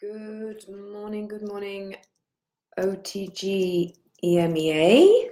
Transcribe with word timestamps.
Good 0.00 0.64
morning, 0.68 1.28
good 1.28 1.46
morning, 1.46 1.94
OTG 2.76 3.94
EMEA. 4.24 5.28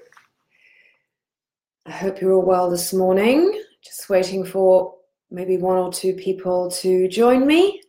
I 1.84 1.90
hope 1.90 2.20
you're 2.20 2.34
all 2.34 2.46
well 2.46 2.70
this 2.70 2.92
morning. 2.92 3.60
Just 3.84 4.08
waiting 4.08 4.44
for 4.44 4.94
maybe 5.32 5.56
one 5.56 5.78
or 5.78 5.92
two 5.92 6.14
people 6.14 6.70
to 6.70 7.08
join 7.08 7.44
me. 7.44 7.82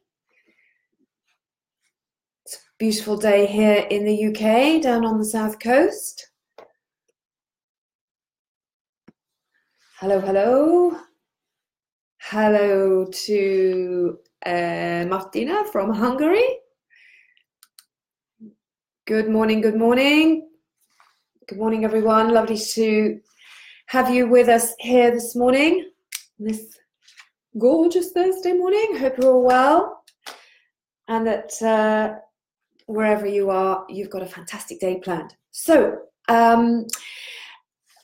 It's 2.43 2.55
a 2.55 2.59
beautiful 2.79 3.17
day 3.17 3.45
here 3.45 3.85
in 3.91 4.03
the 4.03 4.25
UK, 4.29 4.81
down 4.81 5.05
on 5.05 5.19
the 5.19 5.25
south 5.25 5.59
coast. 5.59 6.27
Hello, 9.99 10.19
hello. 10.19 10.97
Hello 12.17 13.05
to 13.05 14.17
uh, 14.43 15.05
Martina 15.07 15.65
from 15.71 15.93
Hungary. 15.93 16.61
Good 19.05 19.27
morning, 19.27 19.59
good 19.59 19.75
morning. 19.75 20.47
Good 21.49 21.57
morning, 21.57 21.83
everyone. 21.83 22.33
Lovely 22.33 22.57
to 22.57 23.19
have 23.87 24.09
you 24.09 24.29
with 24.29 24.47
us 24.47 24.73
here 24.79 25.11
this 25.11 25.35
morning, 25.35 25.91
this 26.39 26.77
gorgeous 27.59 28.11
Thursday 28.11 28.53
morning. 28.53 28.95
Hope 28.95 29.17
you're 29.17 29.33
all 29.33 29.43
well 29.43 30.05
and 31.09 31.27
that 31.27 31.61
uh, 31.61 32.15
wherever 32.85 33.27
you 33.27 33.49
are, 33.49 33.85
you've 33.89 34.09
got 34.09 34.21
a 34.21 34.25
fantastic 34.25 34.79
day 34.79 35.01
planned. 35.03 35.35
So, 35.51 35.97
um, 36.29 36.87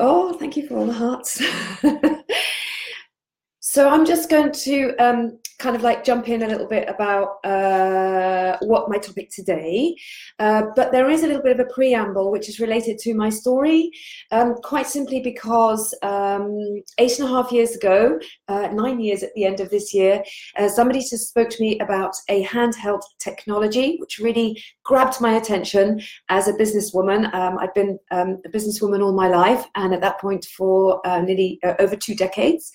oh, 0.01 0.33
thank 0.33 0.57
you 0.57 0.67
for 0.67 0.79
all 0.79 0.85
the 0.85 0.91
hearts. 0.91 1.41
so, 3.61 3.87
I'm 3.87 4.05
just 4.05 4.29
going 4.29 4.51
to 4.51 4.95
um, 4.97 5.39
kind 5.59 5.75
of 5.75 5.81
like 5.81 6.03
jump 6.05 6.29
in 6.29 6.43
a 6.43 6.47
little 6.47 6.65
bit 6.65 6.87
about 6.89 7.45
uh, 7.45 8.57
what 8.61 8.89
my 8.89 8.97
topic 8.97 9.29
today, 9.29 9.93
uh, 10.39 10.63
but 10.75 10.91
there 10.91 11.09
is 11.09 11.23
a 11.23 11.27
little 11.27 11.43
bit 11.43 11.59
of 11.59 11.65
a 11.65 11.73
preamble 11.73 12.31
which 12.31 12.47
is 12.47 12.59
related 12.59 12.97
to 12.97 13.13
my 13.13 13.29
story, 13.29 13.91
um, 14.31 14.55
quite 14.63 14.87
simply 14.87 15.19
because 15.19 15.93
um, 16.01 16.81
eight 16.97 17.19
and 17.19 17.27
a 17.27 17.31
half 17.31 17.51
years 17.51 17.75
ago, 17.75 18.17
uh, 18.47 18.67
nine 18.71 18.99
years 19.01 19.21
at 19.21 19.33
the 19.35 19.43
end 19.45 19.59
of 19.59 19.69
this 19.69 19.93
year, 19.93 20.23
uh, 20.57 20.69
somebody 20.69 20.99
just 20.99 21.27
spoke 21.27 21.49
to 21.49 21.61
me 21.61 21.77
about 21.79 22.15
a 22.29 22.43
handheld 22.45 23.01
technology 23.19 23.97
which 23.99 24.17
really 24.17 24.61
grabbed 24.83 25.19
my 25.19 25.33
attention 25.33 26.01
as 26.29 26.47
a 26.47 26.53
businesswoman. 26.53 27.33
Um, 27.33 27.59
I've 27.59 27.73
been 27.73 27.99
um, 28.11 28.41
a 28.45 28.49
businesswoman 28.49 29.03
all 29.03 29.13
my 29.13 29.27
life, 29.27 29.65
and 29.75 29.93
at 29.93 30.01
that 30.01 30.21
point 30.21 30.45
for 30.45 31.05
uh, 31.05 31.21
nearly 31.21 31.59
uh, 31.63 31.73
over 31.79 31.97
two 31.97 32.15
decades 32.15 32.71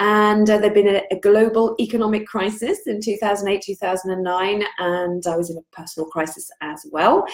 and 0.00 0.48
uh, 0.48 0.58
there'd 0.58 0.74
been 0.74 0.88
a, 0.88 1.02
a, 1.10 1.20
global 1.20 1.76
economic 1.78 2.19
crisis 2.26 2.80
in 2.86 3.00
2008 3.00 3.62
2009 3.62 4.64
and 4.78 5.26
i 5.26 5.36
was 5.36 5.50
in 5.50 5.56
a 5.56 5.76
personal 5.76 6.08
crisis 6.08 6.50
as 6.60 6.84
well. 6.90 7.26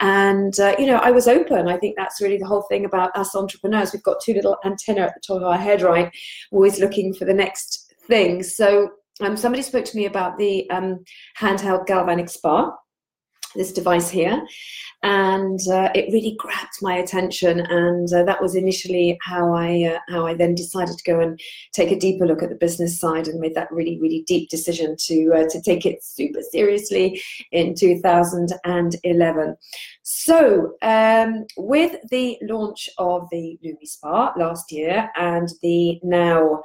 And 0.00 0.58
uh, 0.60 0.74
you 0.78 0.86
know 0.86 0.96
i 0.96 1.10
was 1.10 1.28
open. 1.28 1.68
I 1.68 1.76
think 1.76 1.96
that's 1.96 2.20
really 2.20 2.38
the 2.38 2.46
whole 2.46 2.62
thing 2.62 2.84
about 2.84 3.16
us 3.16 3.34
entrepreneurs. 3.34 3.92
We've 3.92 4.02
got 4.02 4.22
two 4.22 4.34
little 4.34 4.56
antenna 4.64 5.02
at 5.02 5.14
the 5.14 5.20
top 5.20 5.38
of 5.38 5.42
our 5.44 5.58
head 5.58 5.82
right? 5.82 6.10
Always 6.50 6.80
looking 6.80 7.14
for 7.14 7.24
the 7.24 7.34
next 7.34 7.94
thing. 8.06 8.42
So 8.42 8.90
um, 9.20 9.36
somebody 9.36 9.62
spoke 9.62 9.84
to 9.84 9.96
me 9.96 10.06
about 10.06 10.38
the 10.38 10.68
um, 10.70 11.04
handheld 11.38 11.86
galvanic 11.86 12.28
spa 12.28 12.72
this 13.54 13.72
device 13.72 14.10
here. 14.10 14.46
And 15.02 15.58
uh, 15.66 15.88
it 15.94 16.12
really 16.12 16.36
grabbed 16.38 16.82
my 16.82 16.96
attention 16.96 17.60
and 17.60 18.12
uh, 18.12 18.22
that 18.24 18.42
was 18.42 18.54
initially 18.54 19.18
how 19.22 19.54
i 19.54 19.84
uh, 19.84 19.98
how 20.12 20.26
i 20.26 20.34
then 20.34 20.54
decided 20.54 20.98
to 20.98 21.10
go 21.10 21.20
and 21.20 21.40
take 21.72 21.90
a 21.90 21.98
deeper 21.98 22.26
look 22.26 22.42
at 22.42 22.50
the 22.50 22.54
business 22.54 23.00
side 23.00 23.26
and 23.26 23.40
made 23.40 23.54
that 23.54 23.72
really 23.72 23.98
really 23.98 24.24
deep 24.26 24.50
decision 24.50 24.94
to 24.98 25.32
uh, 25.34 25.48
to 25.48 25.60
take 25.62 25.86
it 25.86 26.04
super 26.04 26.42
seriously 26.42 27.22
in 27.52 27.74
2011 27.74 29.56
so 30.02 30.74
um, 30.82 31.46
with 31.56 31.96
the 32.10 32.36
launch 32.42 32.90
of 32.98 33.26
the 33.30 33.58
LumiSpa 33.64 34.36
last 34.36 34.70
year 34.70 35.10
and 35.16 35.48
the 35.62 35.98
now 36.02 36.62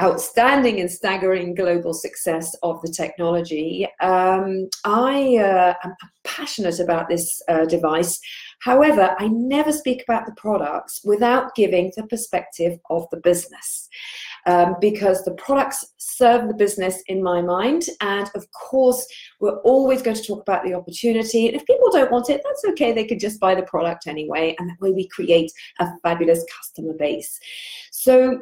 outstanding 0.00 0.80
and 0.80 0.90
staggering 0.90 1.54
global 1.54 1.92
success 1.92 2.56
of 2.62 2.80
the 2.82 2.90
technology. 2.90 3.86
Um, 4.00 4.68
I 4.84 5.36
uh, 5.36 5.74
am 5.84 5.94
passionate 6.24 6.80
about 6.80 7.08
this 7.08 7.40
uh, 7.48 7.66
device. 7.66 8.18
However, 8.60 9.14
I 9.18 9.28
never 9.28 9.72
speak 9.72 10.02
about 10.02 10.26
the 10.26 10.34
products 10.36 11.00
without 11.04 11.54
giving 11.54 11.92
the 11.96 12.06
perspective 12.06 12.78
of 12.88 13.06
the 13.10 13.18
business. 13.18 13.88
Um, 14.46 14.76
because 14.80 15.22
the 15.24 15.34
products 15.34 15.84
serve 15.98 16.48
the 16.48 16.54
business 16.54 17.02
in 17.08 17.22
my 17.22 17.42
mind. 17.42 17.84
And 18.00 18.30
of 18.34 18.50
course, 18.52 19.06
we're 19.38 19.60
always 19.60 20.00
going 20.00 20.16
to 20.16 20.22
talk 20.22 20.40
about 20.40 20.64
the 20.64 20.72
opportunity. 20.72 21.46
And 21.46 21.56
if 21.56 21.66
people 21.66 21.90
don't 21.90 22.10
want 22.10 22.30
it, 22.30 22.40
that's 22.42 22.64
okay. 22.70 22.92
They 22.92 23.06
could 23.06 23.20
just 23.20 23.38
buy 23.38 23.54
the 23.54 23.62
product 23.64 24.06
anyway. 24.06 24.56
And 24.58 24.70
that 24.70 24.80
way 24.80 24.92
we 24.92 25.08
create 25.08 25.52
a 25.78 25.88
fabulous 26.02 26.42
customer 26.56 26.94
base. 26.94 27.38
So 27.90 28.40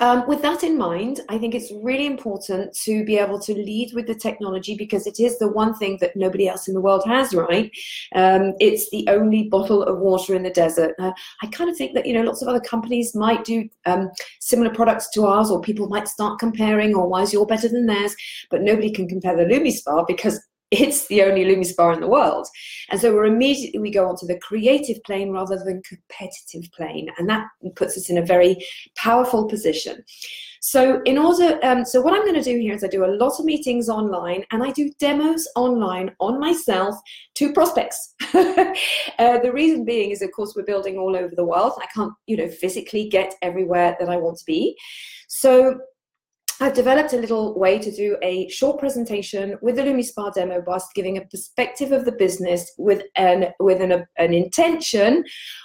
um, 0.00 0.26
with 0.26 0.40
that 0.42 0.64
in 0.64 0.78
mind, 0.78 1.20
I 1.28 1.36
think 1.36 1.54
it's 1.54 1.70
really 1.82 2.06
important 2.06 2.74
to 2.84 3.04
be 3.04 3.18
able 3.18 3.38
to 3.40 3.54
lead 3.54 3.92
with 3.94 4.06
the 4.06 4.14
technology 4.14 4.74
because 4.74 5.06
it 5.06 5.20
is 5.20 5.38
the 5.38 5.48
one 5.48 5.74
thing 5.74 5.98
that 6.00 6.16
nobody 6.16 6.48
else 6.48 6.68
in 6.68 6.74
the 6.74 6.80
world 6.80 7.02
has, 7.06 7.34
right? 7.34 7.70
Um, 8.14 8.54
it's 8.60 8.88
the 8.90 9.06
only 9.08 9.44
bottle 9.44 9.82
of 9.82 9.98
water 9.98 10.34
in 10.34 10.42
the 10.42 10.50
desert. 10.50 10.94
Uh, 10.98 11.12
I 11.42 11.46
kind 11.48 11.68
of 11.68 11.76
think 11.76 11.94
that, 11.94 12.06
you 12.06 12.14
know, 12.14 12.22
lots 12.22 12.40
of 12.40 12.48
other 12.48 12.60
companies 12.60 13.14
might 13.14 13.44
do 13.44 13.68
um, 13.84 14.10
similar 14.40 14.74
products 14.74 15.10
to 15.10 15.26
ours, 15.26 15.50
or 15.50 15.60
people 15.60 15.88
might 15.88 16.08
start 16.08 16.38
comparing, 16.38 16.94
or 16.94 17.06
why 17.06 17.22
is 17.22 17.32
your 17.32 17.46
better 17.46 17.68
than 17.68 17.86
theirs? 17.86 18.16
But 18.50 18.62
nobody 18.62 18.90
can 18.90 19.06
compare 19.06 19.36
the 19.36 19.44
LumiSpa 19.44 20.06
because 20.06 20.40
it's 20.70 21.06
the 21.08 21.22
only 21.22 21.44
LumiSpa 21.44 21.94
in 21.94 22.00
the 22.00 22.08
world. 22.08 22.46
And 22.90 23.00
so 23.00 23.12
we're 23.12 23.24
immediately, 23.24 23.80
we 23.80 23.90
go 23.90 24.08
onto 24.08 24.26
the 24.26 24.38
creative 24.38 25.02
plane 25.04 25.30
rather 25.30 25.56
than 25.56 25.82
competitive 25.82 26.70
plane. 26.72 27.08
And 27.18 27.28
that 27.28 27.46
puts 27.74 27.96
us 27.96 28.08
in 28.08 28.18
a 28.18 28.24
very 28.24 28.56
powerful 28.96 29.48
position. 29.48 30.04
So 30.60 31.00
in 31.06 31.16
order, 31.16 31.58
um, 31.64 31.84
so 31.84 32.00
what 32.00 32.14
I'm 32.14 32.22
going 32.22 32.34
to 32.34 32.42
do 32.42 32.58
here 32.58 32.74
is 32.74 32.84
I 32.84 32.88
do 32.88 33.04
a 33.04 33.16
lot 33.16 33.40
of 33.40 33.46
meetings 33.46 33.88
online 33.88 34.44
and 34.52 34.62
I 34.62 34.70
do 34.70 34.90
demos 34.98 35.48
online 35.56 36.14
on 36.20 36.38
myself 36.38 36.94
to 37.36 37.52
prospects. 37.52 38.14
uh, 38.34 39.38
the 39.38 39.50
reason 39.52 39.84
being 39.84 40.10
is, 40.10 40.22
of 40.22 40.30
course, 40.32 40.52
we're 40.54 40.64
building 40.64 40.98
all 40.98 41.16
over 41.16 41.34
the 41.34 41.44
world. 41.44 41.72
I 41.78 41.86
can't, 41.94 42.12
you 42.26 42.36
know, 42.36 42.48
physically 42.48 43.08
get 43.08 43.34
everywhere 43.42 43.96
that 43.98 44.10
I 44.10 44.18
want 44.18 44.38
to 44.38 44.44
be. 44.44 44.76
So 45.28 45.80
I've 46.62 46.74
developed 46.74 47.14
a 47.14 47.16
little 47.16 47.58
way 47.58 47.78
to 47.78 47.90
do 47.90 48.18
a 48.22 48.46
short 48.50 48.78
presentation 48.78 49.56
with 49.62 49.76
the 49.76 49.82
LumiSpa 49.82 50.34
demo 50.34 50.62
whilst 50.66 50.92
giving 50.94 51.16
a 51.16 51.22
perspective 51.22 51.90
of 51.90 52.04
the 52.04 52.12
business 52.12 52.70
with 52.76 53.02
an 53.16 53.54
with 53.60 53.80
an, 53.80 54.06
an 54.18 54.34
intention 54.34 55.24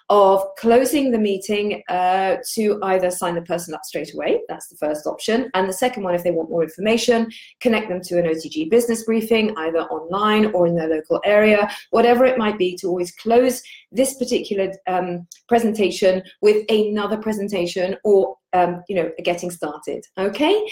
of 0.10 0.44
closing 0.58 1.12
the 1.12 1.18
meeting 1.18 1.82
uh, 1.90 2.38
to 2.54 2.80
either 2.84 3.10
sign 3.10 3.36
the 3.36 3.42
person 3.42 3.74
up 3.74 3.84
straight 3.84 4.14
away. 4.14 4.42
That's 4.48 4.68
the 4.68 4.78
first 4.78 5.08
option. 5.08 5.50
And 5.54 5.68
the 5.68 5.74
second 5.74 6.04
one, 6.04 6.14
if 6.14 6.24
they 6.24 6.32
want 6.32 6.50
more 6.50 6.64
information, 6.64 7.32
connect 7.60 7.90
them 7.90 8.02
to 8.02 8.20
an 8.20 8.26
OTG 8.26 8.70
business 8.70 9.04
briefing, 9.04 9.56
either 9.58 9.80
online 9.80 10.48
or 10.48 10.68
in 10.68 10.76
their 10.76 10.90
local 10.90 11.22
area, 11.26 11.70
whatever 11.90 12.26
it 12.26 12.38
might 12.38 12.58
be, 12.58 12.76
to 12.78 12.88
always 12.88 13.12
close 13.14 13.64
this 13.92 14.16
particular 14.16 14.72
um, 14.88 15.28
presentation 15.48 16.22
with 16.42 16.70
another 16.70 17.18
presentation 17.18 17.96
or 18.04 18.38
um, 18.54 18.84
you 18.88 18.96
know, 18.96 19.12
getting 19.24 19.52
started. 19.52 20.06
Okay, 20.18 20.66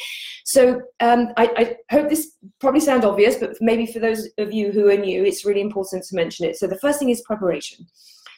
so 0.46 0.82
um, 1.02 1.34
I, 1.36 1.76
I, 1.92 1.94
hope 1.94 2.10
this 2.10 2.38
probably 2.62 2.80
sounds 2.80 3.04
obvious, 3.04 3.36
but 3.36 3.58
maybe 3.60 3.86
for 3.86 4.00
those 4.00 4.30
of 4.38 4.54
you 4.54 4.72
who 4.72 4.90
are 4.90 4.96
new, 4.96 5.26
it's 5.26 5.44
really 5.44 5.60
important 5.60 6.06
to 6.06 6.16
mention 6.16 6.48
it. 6.48 6.56
So 6.56 6.66
the 6.66 6.80
first 6.80 7.00
thing 7.00 7.10
is 7.10 7.22
preparation. 7.22 7.86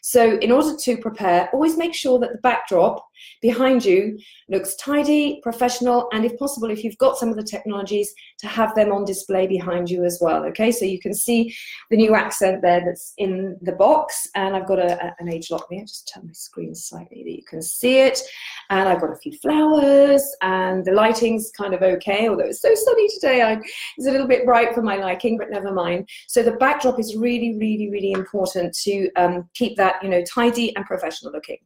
So 0.07 0.38
in 0.38 0.51
order 0.51 0.77
to 0.77 0.97
prepare, 0.97 1.49
always 1.51 1.77
make 1.77 1.95
sure 1.95 2.19
that 2.19 2.31
the 2.31 2.38
backdrop 2.38 3.07
behind 3.41 3.83
you 3.83 4.17
looks 4.49 4.75
tidy, 4.75 5.39
professional, 5.41 6.07
and 6.13 6.25
if 6.25 6.37
possible, 6.37 6.69
if 6.69 6.83
you've 6.83 6.97
got 6.97 7.17
some 7.17 7.29
of 7.29 7.35
the 7.35 7.43
technologies, 7.43 8.13
to 8.39 8.47
have 8.47 8.75
them 8.75 8.91
on 8.91 9.05
display 9.05 9.47
behind 9.47 9.89
you 9.89 10.03
as 10.03 10.19
well. 10.22 10.45
Okay, 10.45 10.72
so 10.72 10.85
you 10.85 10.99
can 10.99 11.13
see 11.13 11.55
the 11.89 11.97
new 11.97 12.16
accent 12.16 12.61
there 12.61 12.81
that's 12.85 13.13
in 13.17 13.57
the 13.61 13.72
box, 13.72 14.27
and 14.35 14.55
I've 14.55 14.67
got 14.67 14.79
a, 14.79 14.93
a, 15.03 15.16
an 15.19 15.27
ageLOC 15.27 15.61
there. 15.69 15.81
Just 15.81 16.11
turn 16.13 16.27
my 16.27 16.33
screen 16.33 16.75
slightly 16.75 17.23
that 17.23 17.35
you 17.35 17.43
can 17.47 17.61
see 17.61 17.99
it. 17.99 18.22
And 18.69 18.87
I've 18.89 19.01
got 19.01 19.11
a 19.11 19.17
few 19.17 19.33
flowers, 19.33 20.23
and 20.41 20.85
the 20.85 20.91
lighting's 20.91 21.51
kind 21.51 21.73
of 21.73 21.81
okay, 21.81 22.29
although 22.29 22.45
it's 22.45 22.61
so 22.61 22.73
sunny 22.73 23.07
today. 23.09 23.41
I, 23.41 23.53
it's 23.97 24.07
a 24.07 24.11
little 24.11 24.28
bit 24.28 24.45
bright 24.45 24.73
for 24.73 24.81
my 24.81 24.95
liking, 24.95 25.37
but 25.37 25.49
never 25.49 25.71
mind. 25.71 26.07
So 26.28 26.43
the 26.43 26.53
backdrop 26.53 26.99
is 26.99 27.16
really, 27.16 27.57
really, 27.57 27.89
really 27.89 28.11
important 28.11 28.75
to 28.83 29.11
um, 29.16 29.49
keep 29.53 29.78
that 29.78 30.03
you 30.03 30.09
know, 30.09 30.23
tidy 30.23 30.75
and 30.75 30.85
professional 30.85 31.31
looking. 31.31 31.57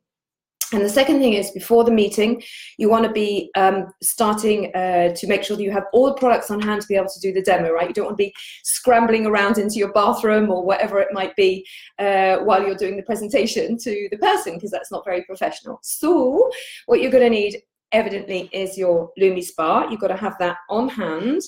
And 0.72 0.86
the 0.86 0.90
second 0.90 1.20
thing 1.20 1.34
is 1.34 1.50
before 1.50 1.84
the 1.84 1.92
meeting, 1.92 2.44
you 2.78 2.90
want 2.90 3.04
to 3.06 3.12
be 3.12 3.50
um, 3.56 3.88
starting 4.04 4.74
uh, 4.76 5.16
to 5.16 5.28
make 5.28 5.44
sure 5.44 5.58
that 5.58 5.64
you 5.64 5.72
have 5.72 5.86
all 5.94 6.06
the 6.06 6.14
products 6.14 6.52
on 6.52 6.62
hand 6.62 6.82
to 6.82 6.88
be 6.88 6.96
able 6.96 7.10
to 7.10 7.20
do 7.20 7.34
the 7.34 7.42
demo, 7.42 7.72
right? 7.72 7.88
You 7.88 7.94
don't 7.94 8.06
want 8.06 8.18
to 8.18 8.24
be 8.24 8.34
scrambling 8.64 9.26
around 9.26 9.58
into 9.58 9.76
your 9.76 9.92
bathroom 9.94 10.52
or 10.52 10.64
whatever 10.64 11.00
it 11.00 11.10
might 11.12 11.36
be 11.36 11.66
uh, 11.98 12.38
while 12.38 12.64
you're 12.64 12.76
doing 12.76 12.98
the 12.98 13.04
presentation 13.04 13.78
to 13.80 14.08
the 14.12 14.18
person 14.18 14.56
because 14.56 14.70
that's 14.70 14.92
not 14.92 15.06
very 15.06 15.24
professional. 15.24 15.80
So 15.82 16.52
what 16.86 17.02
you're 17.02 17.12
going 17.12 17.24
to 17.24 17.30
need 17.32 17.62
evidently 17.92 18.50
is 18.54 18.78
your 18.78 19.12
LumiSpa. 19.20 19.90
You've 19.90 20.00
got 20.00 20.10
to 20.10 20.18
have 20.18 20.38
that 20.40 20.58
on 20.70 20.88
hand. 20.90 21.42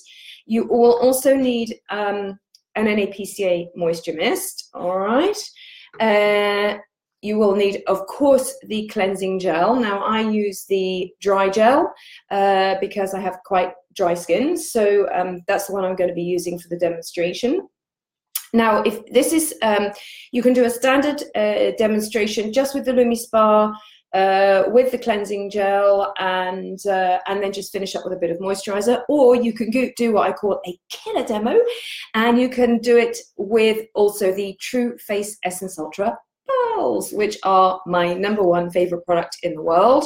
You 0.47 0.65
will 0.65 0.97
also 0.99 1.35
need 1.35 1.79
um, 1.91 2.39
an 2.75 2.85
NAPCA 2.87 3.67
moisture 3.75 4.13
mist, 4.13 4.69
all 4.73 4.97
right? 4.97 5.37
Uh, 5.99 6.79
you 7.21 7.37
will 7.37 7.55
need, 7.55 7.83
of 7.87 8.05
course, 8.07 8.55
the 8.63 8.87
cleansing 8.87 9.39
gel. 9.39 9.75
Now, 9.75 10.03
I 10.03 10.21
use 10.21 10.65
the 10.65 11.13
dry 11.21 11.49
gel 11.49 11.93
uh, 12.31 12.75
because 12.79 13.13
I 13.13 13.19
have 13.19 13.37
quite 13.45 13.73
dry 13.93 14.13
skin, 14.13 14.57
so 14.57 15.07
um, 15.13 15.41
that's 15.47 15.67
the 15.67 15.73
one 15.73 15.85
I'm 15.85 15.95
going 15.95 16.09
to 16.09 16.15
be 16.15 16.23
using 16.23 16.57
for 16.57 16.67
the 16.69 16.77
demonstration. 16.77 17.67
Now, 18.53 18.81
if 18.81 19.05
this 19.07 19.31
is, 19.31 19.55
um, 19.61 19.91
you 20.31 20.41
can 20.41 20.53
do 20.53 20.65
a 20.65 20.69
standard 20.69 21.23
uh, 21.35 21.71
demonstration 21.77 22.51
just 22.51 22.73
with 22.73 22.85
the 22.85 22.91
LumiSpa, 22.91 23.73
uh, 24.13 24.63
with 24.67 24.91
the 24.91 24.97
cleansing 24.97 25.49
gel 25.49 26.13
and 26.19 26.85
uh, 26.85 27.19
and 27.27 27.41
then 27.41 27.53
just 27.53 27.71
finish 27.71 27.95
up 27.95 28.03
with 28.03 28.11
a 28.11 28.17
bit 28.17 28.29
of 28.29 28.39
moisturizer 28.39 29.03
or 29.07 29.37
you 29.37 29.53
can 29.53 29.71
go, 29.71 29.89
do 29.95 30.11
what 30.11 30.29
I 30.29 30.33
call 30.33 30.59
a 30.67 30.77
killer 30.89 31.25
demo 31.25 31.57
and 32.13 32.37
you 32.37 32.49
can 32.49 32.79
do 32.79 32.97
it 32.97 33.17
with 33.37 33.87
also 33.95 34.33
the 34.33 34.57
Tru 34.59 34.97
Face 34.97 35.37
Essence 35.45 35.79
Ultra 35.79 36.17
which 37.11 37.37
are 37.43 37.81
my 37.85 38.13
number 38.13 38.43
one 38.43 38.69
favorite 38.69 39.05
product 39.05 39.37
in 39.43 39.53
the 39.55 39.61
world 39.61 40.05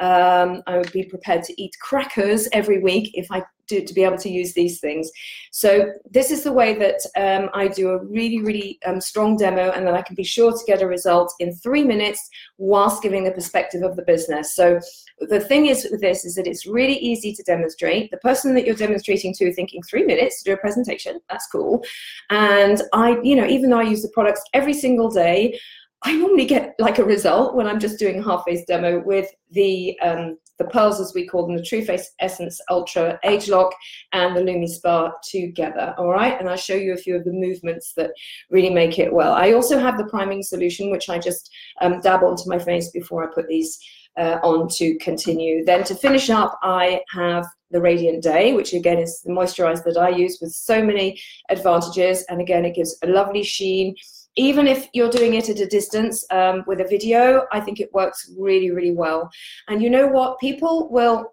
um, 0.00 0.62
I 0.66 0.78
would 0.78 0.92
be 0.92 1.04
prepared 1.04 1.44
to 1.44 1.62
eat 1.62 1.76
crackers 1.80 2.48
every 2.52 2.80
week 2.80 3.10
if 3.14 3.30
I 3.30 3.42
to, 3.70 3.84
to 3.84 3.94
be 3.94 4.02
able 4.02 4.18
to 4.18 4.28
use 4.28 4.52
these 4.52 4.80
things. 4.80 5.10
So 5.52 5.92
this 6.10 6.30
is 6.30 6.42
the 6.42 6.52
way 6.52 6.74
that 6.74 7.00
um, 7.16 7.50
I 7.54 7.68
do 7.68 7.90
a 7.90 8.04
really, 8.04 8.42
really 8.42 8.80
um, 8.84 9.00
strong 9.00 9.36
demo 9.36 9.70
and 9.70 9.86
then 9.86 9.94
I 9.94 10.02
can 10.02 10.16
be 10.16 10.24
sure 10.24 10.50
to 10.50 10.64
get 10.66 10.82
a 10.82 10.88
result 10.88 11.32
in 11.38 11.54
three 11.54 11.84
minutes 11.84 12.28
whilst 12.58 13.02
giving 13.02 13.22
the 13.22 13.30
perspective 13.30 13.82
of 13.82 13.94
the 13.94 14.02
business. 14.02 14.56
So 14.56 14.80
the 15.20 15.38
thing 15.38 15.66
is 15.66 15.86
with 15.90 16.00
this 16.00 16.24
is 16.24 16.34
that 16.34 16.48
it's 16.48 16.66
really 16.66 16.98
easy 16.98 17.32
to 17.32 17.42
demonstrate. 17.44 18.10
The 18.10 18.16
person 18.16 18.54
that 18.54 18.66
you're 18.66 18.74
demonstrating 18.74 19.32
to 19.34 19.52
thinking 19.52 19.82
three 19.82 20.04
minutes 20.04 20.42
to 20.42 20.50
do 20.50 20.54
a 20.54 20.56
presentation, 20.56 21.20
that's 21.30 21.46
cool. 21.46 21.84
And 22.30 22.82
I, 22.92 23.20
you 23.22 23.36
know, 23.36 23.46
even 23.46 23.70
though 23.70 23.78
I 23.78 23.84
use 23.84 24.02
the 24.02 24.08
products 24.08 24.42
every 24.52 24.74
single 24.74 25.10
day, 25.10 25.60
I 26.02 26.16
normally 26.16 26.46
get 26.46 26.74
like 26.78 26.98
a 26.98 27.04
result 27.04 27.54
when 27.54 27.66
I'm 27.66 27.78
just 27.78 27.98
doing 27.98 28.18
a 28.18 28.22
half 28.22 28.44
face 28.44 28.64
demo 28.66 29.02
with 29.04 29.28
the 29.50 29.98
um, 30.00 30.38
the 30.60 30.66
pearls, 30.66 31.00
as 31.00 31.14
we 31.14 31.26
call 31.26 31.46
them, 31.46 31.56
the 31.56 31.62
Tru 31.62 31.82
Face 31.82 32.10
Essence 32.20 32.60
Ultra 32.70 33.18
ageLOC 33.24 33.70
and 34.12 34.36
the 34.36 34.42
LumiSpa 34.42 35.12
together. 35.22 35.94
All 35.96 36.10
right, 36.10 36.38
and 36.38 36.50
I'll 36.50 36.56
show 36.56 36.74
you 36.74 36.92
a 36.92 36.98
few 36.98 37.16
of 37.16 37.24
the 37.24 37.32
movements 37.32 37.94
that 37.94 38.10
really 38.50 38.68
make 38.68 38.98
it 38.98 39.12
well. 39.12 39.32
I 39.32 39.52
also 39.52 39.78
have 39.78 39.96
the 39.96 40.08
priming 40.08 40.42
solution, 40.42 40.90
which 40.90 41.08
I 41.08 41.18
just 41.18 41.50
um, 41.80 42.00
dab 42.00 42.22
onto 42.22 42.48
my 42.48 42.58
face 42.58 42.90
before 42.90 43.24
I 43.24 43.34
put 43.34 43.48
these 43.48 43.78
uh, 44.18 44.38
on 44.42 44.68
to 44.68 44.98
continue. 44.98 45.64
Then 45.64 45.82
to 45.84 45.94
finish 45.94 46.28
up, 46.28 46.58
I 46.62 47.00
have 47.10 47.46
the 47.70 47.80
Radiant 47.80 48.22
Day, 48.22 48.52
which 48.52 48.74
again 48.74 48.98
is 48.98 49.20
the 49.22 49.32
moisturizer 49.32 49.84
that 49.84 49.96
I 49.96 50.10
use 50.10 50.38
with 50.42 50.52
so 50.52 50.84
many 50.84 51.20
advantages. 51.48 52.24
And 52.28 52.40
again, 52.40 52.64
it 52.64 52.74
gives 52.74 52.98
a 53.02 53.06
lovely 53.06 53.42
sheen 53.42 53.94
even 54.40 54.66
if 54.66 54.88
you're 54.94 55.10
doing 55.10 55.34
it 55.34 55.50
at 55.50 55.60
a 55.60 55.66
distance 55.66 56.24
um, 56.30 56.64
with 56.66 56.80
a 56.80 56.88
video, 56.88 57.46
I 57.52 57.60
think 57.60 57.78
it 57.78 57.92
works 57.92 58.32
really, 58.38 58.70
really 58.70 58.94
well. 58.94 59.28
And 59.68 59.82
you 59.82 59.90
know 59.90 60.06
what? 60.06 60.40
People 60.40 60.88
will 60.90 61.30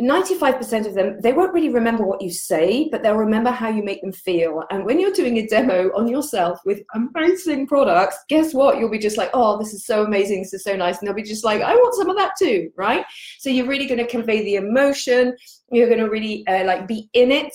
95% 0.00 0.86
of 0.86 0.94
them, 0.94 1.20
they 1.22 1.32
won't 1.32 1.52
really 1.52 1.70
remember 1.70 2.04
what 2.04 2.22
you 2.22 2.30
say, 2.30 2.88
but 2.90 3.02
they'll 3.02 3.16
remember 3.16 3.50
how 3.50 3.68
you 3.68 3.82
make 3.82 4.00
them 4.00 4.12
feel. 4.12 4.62
And 4.70 4.84
when 4.84 5.00
you're 5.00 5.12
doing 5.12 5.38
a 5.38 5.46
demo 5.46 5.90
on 5.96 6.06
yourself 6.06 6.60
with 6.64 6.82
amazing 6.94 7.66
products, 7.66 8.16
guess 8.28 8.54
what? 8.54 8.78
You'll 8.78 8.90
be 8.90 8.98
just 8.98 9.16
like, 9.16 9.30
oh, 9.34 9.58
this 9.58 9.74
is 9.74 9.84
so 9.84 10.04
amazing, 10.04 10.42
this 10.42 10.54
is 10.54 10.62
so 10.62 10.76
nice. 10.76 10.98
And 10.98 11.08
they'll 11.08 11.14
be 11.14 11.22
just 11.22 11.44
like, 11.44 11.62
I 11.62 11.74
want 11.74 11.94
some 11.96 12.10
of 12.10 12.16
that 12.16 12.34
too, 12.38 12.70
right? 12.76 13.04
So 13.38 13.50
you're 13.50 13.66
really 13.66 13.86
going 13.86 13.98
to 13.98 14.06
convey 14.06 14.44
the 14.44 14.54
emotion. 14.54 15.36
You're 15.72 15.88
going 15.88 16.00
to 16.00 16.08
really 16.08 16.46
uh, 16.46 16.64
like 16.64 16.86
be 16.86 17.10
in 17.14 17.32
it. 17.32 17.52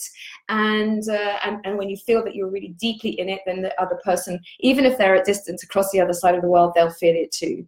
And, 0.49 1.07
uh, 1.09 1.37
and, 1.45 1.59
and 1.63 1.77
when 1.77 1.89
you 1.89 1.97
feel 1.97 2.23
that 2.23 2.35
you're 2.35 2.49
really 2.49 2.75
deeply 2.79 3.19
in 3.19 3.29
it, 3.29 3.41
then 3.45 3.61
the 3.61 3.81
other 3.81 3.99
person, 4.03 4.39
even 4.59 4.85
if 4.85 4.97
they're 4.97 5.15
at 5.15 5.25
distance 5.25 5.63
across 5.63 5.91
the 5.91 6.01
other 6.01 6.13
side 6.13 6.35
of 6.35 6.41
the 6.41 6.49
world, 6.49 6.73
they'll 6.75 6.89
feel 6.91 7.15
it 7.15 7.31
too. 7.31 7.65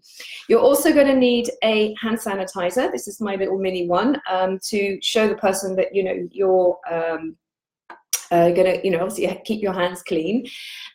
You're 0.50 0.60
also 0.60 0.92
going 0.94 1.08
to 1.08 1.16
need 1.16 1.50
a 1.64 1.96
hand 2.02 2.18
sanitizer. 2.18 2.92
This 2.92 3.08
is 3.08 3.22
my 3.22 3.36
little 3.36 3.58
mini 3.58 3.88
one. 3.88 4.22
Um, 4.30 4.60
to 4.70 5.00
show 5.02 5.28
the 5.28 5.36
person 5.36 5.76
that 5.76 5.94
you 5.94 6.04
know 6.04 6.28
you're 6.32 6.78
um, 6.92 7.38
uh, 8.32 8.50
gonna 8.52 8.78
you 8.84 8.92
know 8.92 9.00
obviously 9.00 9.42
keep 9.46 9.62
your 9.62 9.74
hands 9.74 10.02
clean 10.02 10.46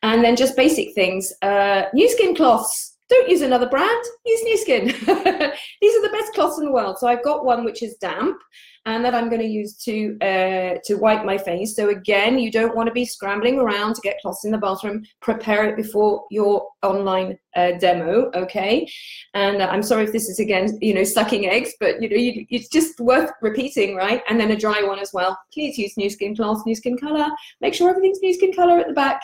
and 0.03 0.25
then 0.25 0.37
just 0.37 0.57
basic 0.57 0.95
things 0.95 1.33
uh, 1.43 1.85
Nu 1.95 2.09
Skin 2.09 2.35
cloths 2.35 2.97
don't 3.09 3.29
use 3.29 3.43
another 3.43 3.69
brand 3.69 4.05
use 4.25 4.43
Nu 4.45 4.57
Skin 4.57 4.85
these 5.81 5.97
are 5.97 6.03
the 6.03 6.11
best 6.13 6.33
cloths 6.35 6.59
in 6.59 6.65
the 6.65 6.73
world 6.73 6.99
so 6.99 7.07
i've 7.07 7.25
got 7.25 7.45
one 7.45 7.65
which 7.65 7.83
is 7.83 7.97
damp 7.97 8.41
and 8.87 9.05
that 9.05 9.15
I'm 9.15 9.29
going 9.29 9.43
to 9.43 9.47
use 9.47 9.77
to 9.85 10.17
uh, 10.21 10.79
to 10.85 10.95
wipe 10.95 11.25
my 11.25 11.37
face. 11.37 11.77
So 11.77 11.91
again, 11.91 12.39
you 12.39 12.51
don't 12.51 12.75
want 12.75 12.87
to 12.87 12.93
be 12.93 13.05
scrambling 13.05 13.59
around 13.59 13.95
to 13.95 14.01
get 14.01 14.21
cloths 14.23 14.45
in 14.45 14.51
the 14.51 14.59
bathroom. 14.59 15.05
Prepare 15.21 15.69
it 15.69 15.77
before 15.77 16.25
your 16.31 16.67
online 16.83 17.39
uh, 17.57 17.73
demo, 17.73 18.31
okay? 18.35 18.91
And 19.35 19.61
uh, 19.61 19.69
I'm 19.71 19.83
sorry 19.83 20.05
if 20.05 20.13
this 20.13 20.29
is 20.29 20.41
again, 20.41 20.79
you 20.81 20.95
know, 20.95 21.05
sucking 21.05 21.47
eggs, 21.47 21.73
but 21.79 22.01
you 22.01 22.09
know, 22.09 22.17
you, 22.17 22.47
it's 22.49 22.69
just 22.69 22.99
worth 23.01 23.31
repeating, 23.43 23.97
right? 23.97 24.23
And 24.29 24.41
then 24.41 24.51
a 24.51 24.57
dry 24.57 24.83
one 24.83 24.99
as 24.99 25.13
well. 25.13 25.39
Please 25.53 25.77
use 25.77 25.97
Nu 25.97 26.09
Skin 26.09 26.35
cloth, 26.35 26.65
Nu 26.65 26.75
Skin 26.75 26.97
color. 26.97 27.29
Make 27.61 27.75
sure 27.75 27.91
everything's 27.91 28.21
Nu 28.23 28.33
Skin 28.33 28.53
color 28.53 28.79
at 28.79 28.89
the 28.89 28.95
back, 28.95 29.21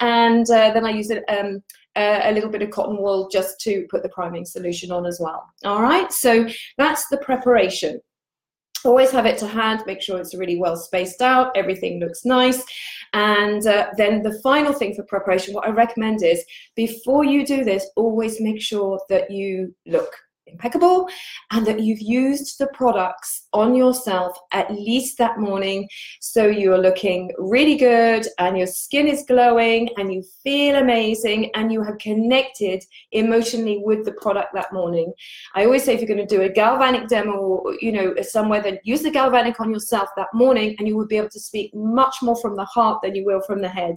and 0.00 0.48
uh, 0.50 0.72
then 0.72 0.84
I 0.84 0.90
use 0.90 1.10
it. 1.10 1.24
Um, 1.28 1.62
a 1.98 2.30
little 2.30 2.50
bit 2.50 2.60
of 2.60 2.70
cotton 2.70 2.98
wool 2.98 3.26
just 3.32 3.58
to 3.58 3.86
put 3.90 4.02
the 4.02 4.08
priming 4.10 4.44
solution 4.44 4.92
on 4.92 5.06
as 5.06 5.18
well. 5.18 5.48
All 5.64 5.80
right, 5.80 6.12
so 6.12 6.46
that's 6.76 7.08
the 7.08 7.16
preparation 7.16 8.02
always 8.84 9.10
have 9.10 9.26
it 9.26 9.38
to 9.38 9.46
hand 9.46 9.82
make 9.86 10.00
sure 10.00 10.18
it's 10.18 10.34
really 10.34 10.58
well 10.58 10.76
spaced 10.76 11.22
out 11.22 11.56
everything 11.56 12.00
looks 12.00 12.24
nice. 12.24 12.62
And 13.12 13.66
uh, 13.66 13.88
then 13.96 14.22
the 14.22 14.38
final 14.42 14.72
thing 14.72 14.94
for 14.94 15.02
preparation 15.04 15.54
what 15.54 15.66
i 15.66 15.70
recommend 15.70 16.22
is 16.22 16.44
before 16.74 17.24
you 17.24 17.46
do 17.46 17.64
this 17.64 17.88
always 17.96 18.40
make 18.40 18.60
sure 18.60 19.00
that 19.08 19.30
you 19.30 19.74
look 19.86 20.12
impeccable 20.46 21.08
and 21.50 21.66
that 21.66 21.80
you've 21.80 22.00
used 22.00 22.58
the 22.58 22.66
products 22.68 23.46
on 23.52 23.74
yourself 23.74 24.36
at 24.52 24.70
least 24.70 25.18
that 25.18 25.38
morning. 25.38 25.88
So 26.20 26.46
you're 26.46 26.78
looking 26.78 27.32
really 27.38 27.76
good 27.76 28.26
and 28.38 28.56
your 28.56 28.66
skin 28.66 29.06
is 29.06 29.24
glowing 29.26 29.88
and 29.96 30.12
you 30.12 30.22
feel 30.42 30.76
amazing 30.76 31.50
and 31.54 31.72
you 31.72 31.82
have 31.82 31.98
connected 31.98 32.84
emotionally 33.12 33.82
with 33.84 34.04
the 34.04 34.12
product 34.12 34.54
that 34.54 34.72
morning. 34.72 35.12
I 35.54 35.64
always 35.64 35.84
say 35.84 35.94
if 35.94 36.00
you're 36.00 36.14
going 36.14 36.26
to 36.26 36.36
do 36.36 36.42
a 36.42 36.48
galvanic 36.48 37.08
demo 37.08 37.62
you 37.80 37.92
know 37.92 38.14
somewhere 38.22 38.62
then 38.62 38.78
use 38.84 39.02
the 39.02 39.10
galvanic 39.10 39.60
on 39.60 39.70
yourself 39.70 40.08
that 40.16 40.28
morning 40.32 40.74
and 40.78 40.86
you 40.86 40.96
will 40.96 41.06
be 41.06 41.16
able 41.16 41.28
to 41.30 41.40
speak 41.40 41.74
much 41.74 42.16
more 42.22 42.36
from 42.36 42.56
the 42.56 42.64
heart 42.64 43.00
than 43.02 43.14
you 43.14 43.24
will 43.24 43.40
from 43.42 43.60
the 43.60 43.68
head. 43.68 43.94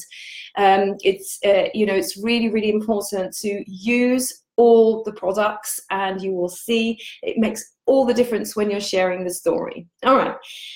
Um, 0.58 0.96
it's 1.04 1.40
uh, 1.46 1.70
you 1.74 1.86
know 1.86 1.94
it's 1.94 2.18
really 2.18 2.50
really 2.50 2.70
important 2.70 3.36
to 3.38 3.64
use 3.68 4.44
all 4.60 5.04
the 5.04 5.14
products 5.14 5.80
and 5.90 6.22
you 6.22 6.34
will 6.34 6.54
see 6.66 7.00
it 7.24 7.38
makes 7.38 7.62
all 7.86 8.06
the 8.06 8.14
difference 8.14 8.56
when 8.56 8.70
you're 8.70 8.92
sharing 8.96 9.24
the 9.24 9.34
story. 9.44 9.88
All 10.06 10.18
right, 10.18 10.36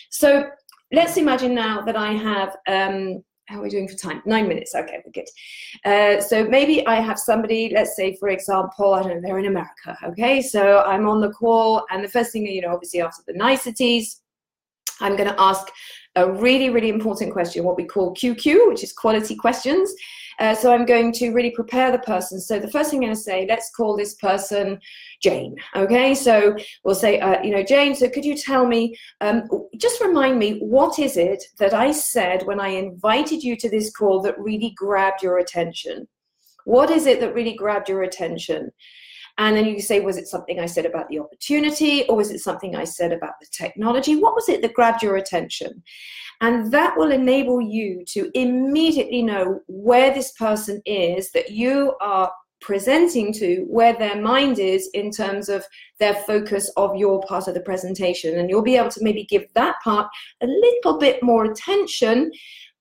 so 0.09 0.49
let's 0.91 1.17
imagine 1.17 1.53
now 1.53 1.81
that 1.81 1.97
I 1.97 2.13
have, 2.13 2.55
um, 2.67 3.23
how 3.49 3.59
are 3.59 3.63
we 3.63 3.69
doing 3.69 3.89
for 3.89 3.95
time? 3.95 4.21
Nine 4.25 4.47
minutes, 4.47 4.73
okay, 4.73 4.99
we're 5.03 5.11
good. 5.19 5.29
Uh, 5.83 6.21
so 6.21 6.47
maybe 6.47 6.85
I 6.87 6.95
have 7.01 7.19
somebody, 7.19 7.71
let's 7.73 7.95
say 7.95 8.15
for 8.19 8.29
example, 8.29 8.93
I 8.93 9.03
don't 9.03 9.15
know, 9.15 9.21
they're 9.21 9.39
in 9.39 9.53
America, 9.55 9.97
okay? 10.09 10.41
So 10.41 10.81
I'm 10.91 11.07
on 11.07 11.19
the 11.19 11.31
call 11.31 11.85
and 11.91 12.03
the 12.03 12.09
first 12.15 12.31
thing, 12.31 12.47
you 12.47 12.61
know, 12.61 12.73
obviously 12.73 13.01
after 13.01 13.21
the 13.27 13.33
niceties, 13.33 14.22
I'm 15.00 15.15
gonna 15.15 15.35
ask 15.38 15.67
a 16.15 16.31
really, 16.31 16.69
really 16.69 16.89
important 16.89 17.33
question, 17.33 17.63
what 17.63 17.77
we 17.77 17.85
call 17.85 18.13
QQ, 18.13 18.67
which 18.67 18.83
is 18.83 18.93
quality 18.93 19.35
questions. 19.35 19.93
Uh, 20.39 20.55
so 20.55 20.73
I'm 20.73 20.85
going 20.85 21.12
to 21.13 21.31
really 21.31 21.51
prepare 21.51 21.91
the 21.91 22.00
person. 22.00 22.39
So 22.39 22.59
the 22.59 22.69
first 22.69 22.89
thing 22.89 23.00
I'm 23.00 23.05
going 23.05 23.15
to 23.15 23.21
say, 23.21 23.45
let's 23.47 23.71
call 23.71 23.95
this 23.95 24.15
person 24.15 24.79
Jane. 25.21 25.55
Okay, 25.75 26.15
so 26.15 26.55
we'll 26.83 26.95
say, 26.95 27.19
uh, 27.19 27.41
you 27.43 27.51
know, 27.51 27.63
Jane, 27.63 27.95
so 27.95 28.09
could 28.09 28.25
you 28.25 28.35
tell 28.35 28.65
me, 28.65 28.95
um, 29.21 29.43
just 29.77 30.01
remind 30.01 30.39
me, 30.39 30.59
what 30.59 31.00
is 31.00 31.17
it 31.17 31.43
that 31.59 31.73
I 31.73 31.91
said 31.91 32.45
when 32.45 32.59
I 32.59 32.69
invited 32.69 33.43
you 33.43 33.55
to 33.57 33.69
this 33.69 33.91
call 33.91 34.21
that 34.21 34.39
really 34.39 34.73
grabbed 34.75 35.21
your 35.21 35.38
attention? 35.38 36.07
What 36.65 36.89
is 36.89 37.05
it 37.05 37.19
that 37.19 37.33
really 37.33 37.53
grabbed 37.53 37.89
your 37.89 38.03
attention? 38.03 38.71
And 39.37 39.57
then 39.57 39.65
you 39.65 39.81
say, 39.81 39.99
was 39.99 40.17
it 40.17 40.27
something 40.27 40.59
I 40.59 40.67
said 40.67 40.85
about 40.85 41.09
the 41.09 41.19
opportunity 41.19 42.03
or 42.07 42.15
was 42.15 42.29
it 42.29 42.39
something 42.39 42.75
I 42.75 42.83
said 42.83 43.11
about 43.11 43.33
the 43.41 43.47
technology? 43.51 44.15
What 44.15 44.35
was 44.35 44.47
it 44.47 44.61
that 44.61 44.73
grabbed 44.73 45.01
your 45.01 45.17
attention? 45.17 45.83
And 46.41 46.71
that 46.71 46.95
will 46.97 47.11
enable 47.11 47.61
you 47.61 48.03
to 48.09 48.29
immediately 48.35 49.23
know 49.23 49.61
where 49.67 50.13
this 50.13 50.31
person 50.33 50.81
is 50.85 51.31
that 51.31 51.51
you 51.51 51.95
are 51.99 52.31
presenting 52.63 53.33
to, 53.33 53.65
where 53.69 53.93
their 53.93 54.19
mind 54.21 54.57
is 54.57 54.89
in 54.93 55.11
terms 55.11 55.49
of 55.49 55.65
their 55.99 56.13
focus 56.13 56.71
of 56.77 56.95
your 56.95 57.21
part 57.23 57.47
of 57.47 57.53
the 57.53 57.61
presentation. 57.61 58.39
And 58.39 58.49
you'll 58.49 58.61
be 58.61 58.77
able 58.77 58.89
to 58.91 59.03
maybe 59.03 59.25
give 59.25 59.45
that 59.53 59.75
part 59.83 60.07
a 60.41 60.47
little 60.47 60.97
bit 60.97 61.21
more 61.21 61.45
attention 61.45 62.31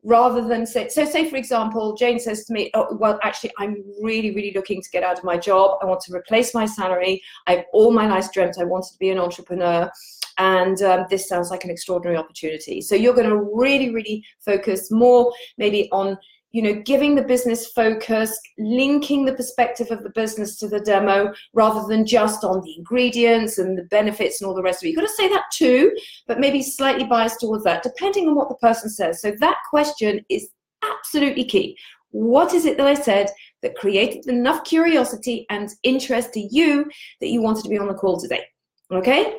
rather 0.05 0.47
than 0.47 0.67
say 0.67 0.89
so 0.89 1.05
say 1.05 1.29
for 1.31 1.37
example 1.37 1.95
jane 1.95 2.19
says 2.19 2.45
to 2.45 2.53
me 2.53 2.71
oh, 2.75 2.97
well 2.99 3.21
actually 3.23 3.53
i'm 3.59 3.77
really 4.03 4.35
really 4.35 4.53
looking 4.55 4.83
to 4.83 4.91
get 4.91 5.03
out 5.03 5.19
of 5.19 5.25
my 5.25 5.37
job. 5.37 5.79
I 5.81 5.87
want 5.87 6.01
to 6.03 6.15
replace 6.15 6.55
my 6.55 6.67
salary. 6.67 7.23
I've 7.47 7.65
all 7.73 7.93
my 7.93 8.07
life 8.09 8.33
dreamt 8.33 8.57
i 8.59 8.65
wanted 8.65 8.93
to 8.93 8.99
be 8.99 9.11
an 9.11 9.19
entrepreneur. 9.19 9.91
And 10.39 10.81
um, 10.83 11.05
this 11.11 11.29
sounds 11.29 11.51
like 11.51 11.65
an 11.65 11.71
extraordinary 11.71 12.17
opportunity. 12.17 12.81
So 12.81 12.95
you're 12.95 13.15
going 13.15 13.29
to 13.29 13.51
really 13.55 13.91
really 13.95 14.25
focus 14.41 14.91
more 14.91 15.33
maybe 15.59 15.89
on 15.93 16.19
you 16.53 16.63
know, 16.63 16.75
giving 16.85 17.15
the 17.15 17.23
business 17.23 17.67
focus, 17.69 18.39
linking 18.59 19.25
the 19.25 19.33
perspective 19.33 19.91
of 19.91 20.03
the 20.03 20.11
business 20.11 20.57
to 20.59 20.69
the 20.69 20.81
demo 20.81 21.33
rather 21.55 21.87
than 21.89 22.07
just 22.07 22.45
on 22.45 22.61
the 22.61 22.77
ingredients 22.77 23.59
and 23.59 23.77
the 23.77 23.85
benefits 23.85 24.41
and 24.41 24.49
all 24.49 24.55
the 24.55 24.63
rest 24.63 24.83
of 24.83 24.87
it. 24.87 24.91
You've 24.91 25.01
got 25.01 25.09
to 25.09 25.15
say 25.15 25.29
that 25.29 25.45
too, 25.53 25.97
but 26.27 26.39
maybe 26.39 26.63
slightly 26.63 27.05
biased 27.05 27.41
towards 27.41 27.65
that, 27.65 27.83
depending 27.83 28.29
on 28.29 28.35
what 28.35 28.51
the 28.51 28.55
person 28.57 28.91
says. 28.91 29.21
So 29.23 29.33
that 29.41 29.57
question 29.71 30.25
is 30.29 30.49
absolutely 30.85 31.45
key. 31.45 31.77
What 32.11 32.53
is 32.53 32.67
it 32.67 32.77
that 32.77 32.87
I 32.87 32.95
said 32.95 33.31
that 33.63 33.75
created 33.77 34.27
enough 34.29 34.65
curiosity 34.65 35.47
and 35.49 35.71
interest 35.83 36.35
to 36.35 36.41
you 36.41 36.85
that 37.21 37.29
you 37.29 37.41
wanted 37.41 37.65
to 37.65 37.71
be 37.71 37.79
on 37.79 37.89
the 37.89 37.95
call 37.95 38.21
today? 38.21 38.45
Okay? 38.93 39.37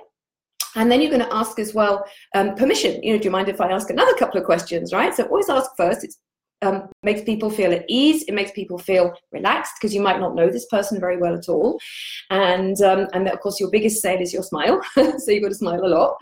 And 0.75 0.91
then 0.91 0.99
you're 0.99 1.11
going 1.11 1.21
to 1.21 1.35
ask 1.35 1.59
as 1.59 1.75
well 1.75 2.03
um, 2.33 2.55
permission. 2.55 3.03
You 3.03 3.13
know, 3.13 3.19
do 3.19 3.25
you 3.25 3.31
mind 3.31 3.49
if 3.49 3.61
I 3.61 3.69
ask 3.71 3.91
another 3.91 4.15
couple 4.15 4.39
of 4.39 4.45
questions, 4.45 4.91
right? 4.91 5.13
So 5.13 5.25
always 5.25 5.49
ask 5.49 5.69
first. 5.77 6.03
It 6.03 6.15
um, 6.63 6.89
makes 7.03 7.21
people 7.21 7.49
feel 7.49 7.73
at 7.73 7.85
ease. 7.87 8.23
It 8.23 8.33
makes 8.33 8.51
people 8.51 8.77
feel 8.77 9.13
relaxed 9.31 9.73
because 9.79 9.93
you 9.93 10.01
might 10.01 10.19
not 10.19 10.35
know 10.35 10.49
this 10.49 10.65
person 10.67 10.99
very 10.99 11.17
well 11.17 11.35
at 11.35 11.49
all. 11.49 11.79
And 12.29 12.79
um, 12.81 13.07
and 13.13 13.27
of 13.27 13.39
course, 13.41 13.59
your 13.59 13.69
biggest 13.69 14.01
sale 14.01 14.21
is 14.21 14.33
your 14.33 14.43
smile. 14.43 14.81
so 14.95 15.31
you've 15.31 15.43
got 15.43 15.49
to 15.49 15.55
smile 15.55 15.85
a 15.85 15.87
lot. 15.87 16.15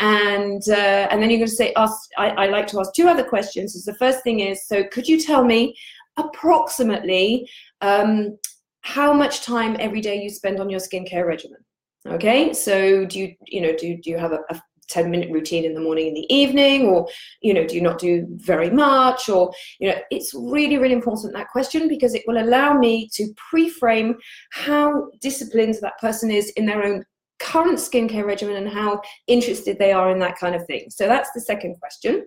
And 0.00 0.62
uh, 0.68 1.08
and 1.10 1.22
then 1.22 1.30
you're 1.30 1.38
going 1.38 1.48
to 1.48 1.54
say, 1.54 1.72
ask. 1.76 1.96
I, 2.16 2.30
I 2.30 2.46
like 2.46 2.66
to 2.68 2.80
ask 2.80 2.92
two 2.94 3.08
other 3.08 3.24
questions. 3.24 3.74
Is 3.74 3.84
the 3.84 3.94
first 3.94 4.22
thing 4.22 4.40
is, 4.40 4.66
so 4.66 4.84
could 4.84 5.06
you 5.06 5.20
tell 5.20 5.44
me 5.44 5.76
approximately 6.16 7.48
um, 7.80 8.38
how 8.80 9.12
much 9.12 9.42
time 9.42 9.76
every 9.78 10.00
day 10.00 10.22
you 10.22 10.30
spend 10.30 10.60
on 10.60 10.70
your 10.70 10.80
skincare 10.80 11.26
regimen? 11.26 11.58
okay 12.06 12.52
so 12.52 13.06
do 13.06 13.18
you 13.18 13.34
you 13.46 13.62
know 13.62 13.74
do, 13.74 13.96
do 13.96 14.10
you 14.10 14.18
have 14.18 14.32
a, 14.32 14.40
a 14.50 14.60
10 14.88 15.10
minute 15.10 15.30
routine 15.30 15.64
in 15.64 15.74
the 15.74 15.80
morning 15.80 16.08
and 16.08 16.16
the 16.16 16.34
evening 16.34 16.86
or 16.86 17.08
you 17.40 17.54
know 17.54 17.66
do 17.66 17.74
you 17.74 17.80
not 17.80 17.98
do 17.98 18.26
very 18.30 18.70
much 18.70 19.28
or 19.28 19.52
you 19.78 19.88
know 19.88 19.98
it's 20.10 20.34
really 20.34 20.78
really 20.78 20.94
important 20.94 21.32
that 21.32 21.48
question 21.48 21.88
because 21.88 22.14
it 22.14 22.22
will 22.26 22.42
allow 22.42 22.74
me 22.74 23.08
to 23.12 23.32
pre-frame 23.36 24.16
how 24.50 25.08
disciplined 25.20 25.74
that 25.80 25.98
person 25.98 26.30
is 26.30 26.50
in 26.50 26.66
their 26.66 26.84
own 26.84 27.04
current 27.40 27.78
skincare 27.78 28.24
regimen 28.24 28.56
and 28.56 28.68
how 28.68 29.00
interested 29.26 29.78
they 29.78 29.92
are 29.92 30.10
in 30.10 30.18
that 30.20 30.38
kind 30.38 30.54
of 30.54 30.64
thing. 30.66 30.88
So 30.88 31.06
that's 31.06 31.30
the 31.32 31.40
second 31.40 31.76
question. 31.80 32.24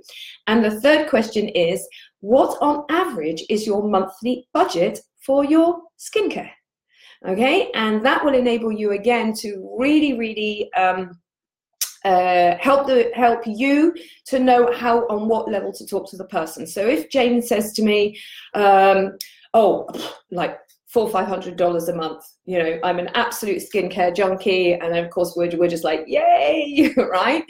And 0.48 0.64
the 0.64 0.82
third 0.82 1.10
question 1.10 1.48
is 1.50 1.88
what 2.20 2.58
on 2.62 2.86
average 2.90 3.44
is 3.50 3.66
your 3.66 3.88
monthly 3.88 4.48
budget 4.54 5.00
for 5.26 5.44
your 5.44 5.80
skincare? 5.98 6.52
Okay 7.28 7.72
and 7.74 8.06
that 8.06 8.24
will 8.24 8.36
enable 8.36 8.72
you 8.72 8.92
again 8.92 9.34
to 9.34 9.76
really 9.80 10.14
really 10.14 10.72
um, 10.74 11.18
uh, 12.08 12.58
help 12.60 12.88
the 12.88 13.12
help 13.14 13.42
you 13.46 13.94
to 14.26 14.40
know 14.40 14.72
how 14.74 15.06
on 15.08 15.28
what 15.28 15.52
level 15.52 15.72
to 15.74 15.86
talk 15.86 16.10
to 16.10 16.18
the 16.18 16.26
person. 16.38 16.66
So 16.66 16.82
if 16.88 17.10
jane 17.10 17.42
says 17.42 17.74
to 17.74 17.82
me 17.84 18.18
um, 18.54 19.18
oh 19.54 19.74
like 20.32 20.58
four 20.88 21.10
five 21.10 21.28
hundred 21.28 21.56
dollars 21.58 21.90
a 21.90 21.96
month 21.96 22.24
you 22.48 22.58
know 22.58 22.80
i'm 22.84 22.98
an 22.98 23.10
absolute 23.14 23.62
skincare 23.62 24.16
junkie 24.16 24.74
and 24.74 24.94
then 24.94 25.04
of 25.06 25.12
course 25.12 25.34
we're, 25.36 25.56
we're 25.58 25.68
just 25.68 25.84
like 25.84 26.04
yay 26.08 26.94
right? 26.98 27.44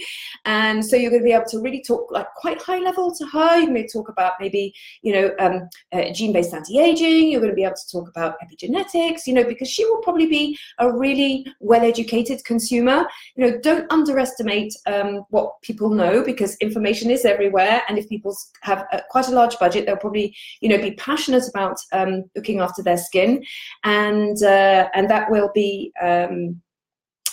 And 0.46 0.84
so 0.84 0.96
you're 0.96 1.10
going 1.10 1.22
to 1.22 1.26
be 1.26 1.34
able 1.34 1.46
to 1.50 1.60
really 1.60 1.84
talk 1.84 2.12
like 2.12 2.28
quite 2.36 2.62
high 2.62 2.80
level 2.80 3.14
to 3.16 3.26
her. 3.28 3.60
You 3.60 3.72
may 3.72 3.88
talk 3.88 4.10
about 4.10 4.34
maybe 4.40 4.74
you 5.02 5.14
know 5.14 5.32
um, 5.40 5.70
uh, 5.92 6.12
gene-based 6.14 6.54
anti-aging. 6.54 7.30
You're 7.30 7.42
going 7.42 7.52
to 7.52 7.56
be 7.56 7.64
able 7.64 7.76
to 7.76 7.92
talk 7.92 8.10
about 8.10 8.38
epigenetics 8.42 9.28
you 9.28 9.34
know 9.34 9.44
because 9.44 9.70
she 9.70 9.86
will 9.86 10.02
probably 10.02 10.28
be 10.28 10.58
a 10.80 10.92
really 10.92 11.46
well-educated 11.60 12.44
consumer. 12.46 13.06
You 13.36 13.46
know 13.46 13.60
don't 13.60 13.92
underestimate 13.92 14.74
um, 14.86 15.26
what 15.30 15.62
people 15.62 15.90
know 15.90 16.24
because 16.24 16.56
information 16.58 17.10
is 17.12 17.26
everywhere 17.26 17.82
and 17.88 17.98
if 17.98 18.08
people 18.10 18.36
have 18.62 18.86
a, 18.92 19.02
quite 19.10 19.28
a 19.28 19.32
large 19.32 19.58
budget 19.60 19.86
they'll 19.86 19.98
probably 19.98 20.36
you 20.62 20.70
know 20.70 20.78
be 20.78 20.92
passionate 20.92 21.44
about 21.50 21.78
um, 21.92 22.24
looking 22.36 22.60
after 22.60 22.84
their 22.84 22.98
skin. 22.98 23.44
And 23.84 24.42
uh, 24.44 24.87
and 24.94 25.10
that 25.10 25.30
will 25.30 25.52
be 25.54 25.92
um, 26.02 26.62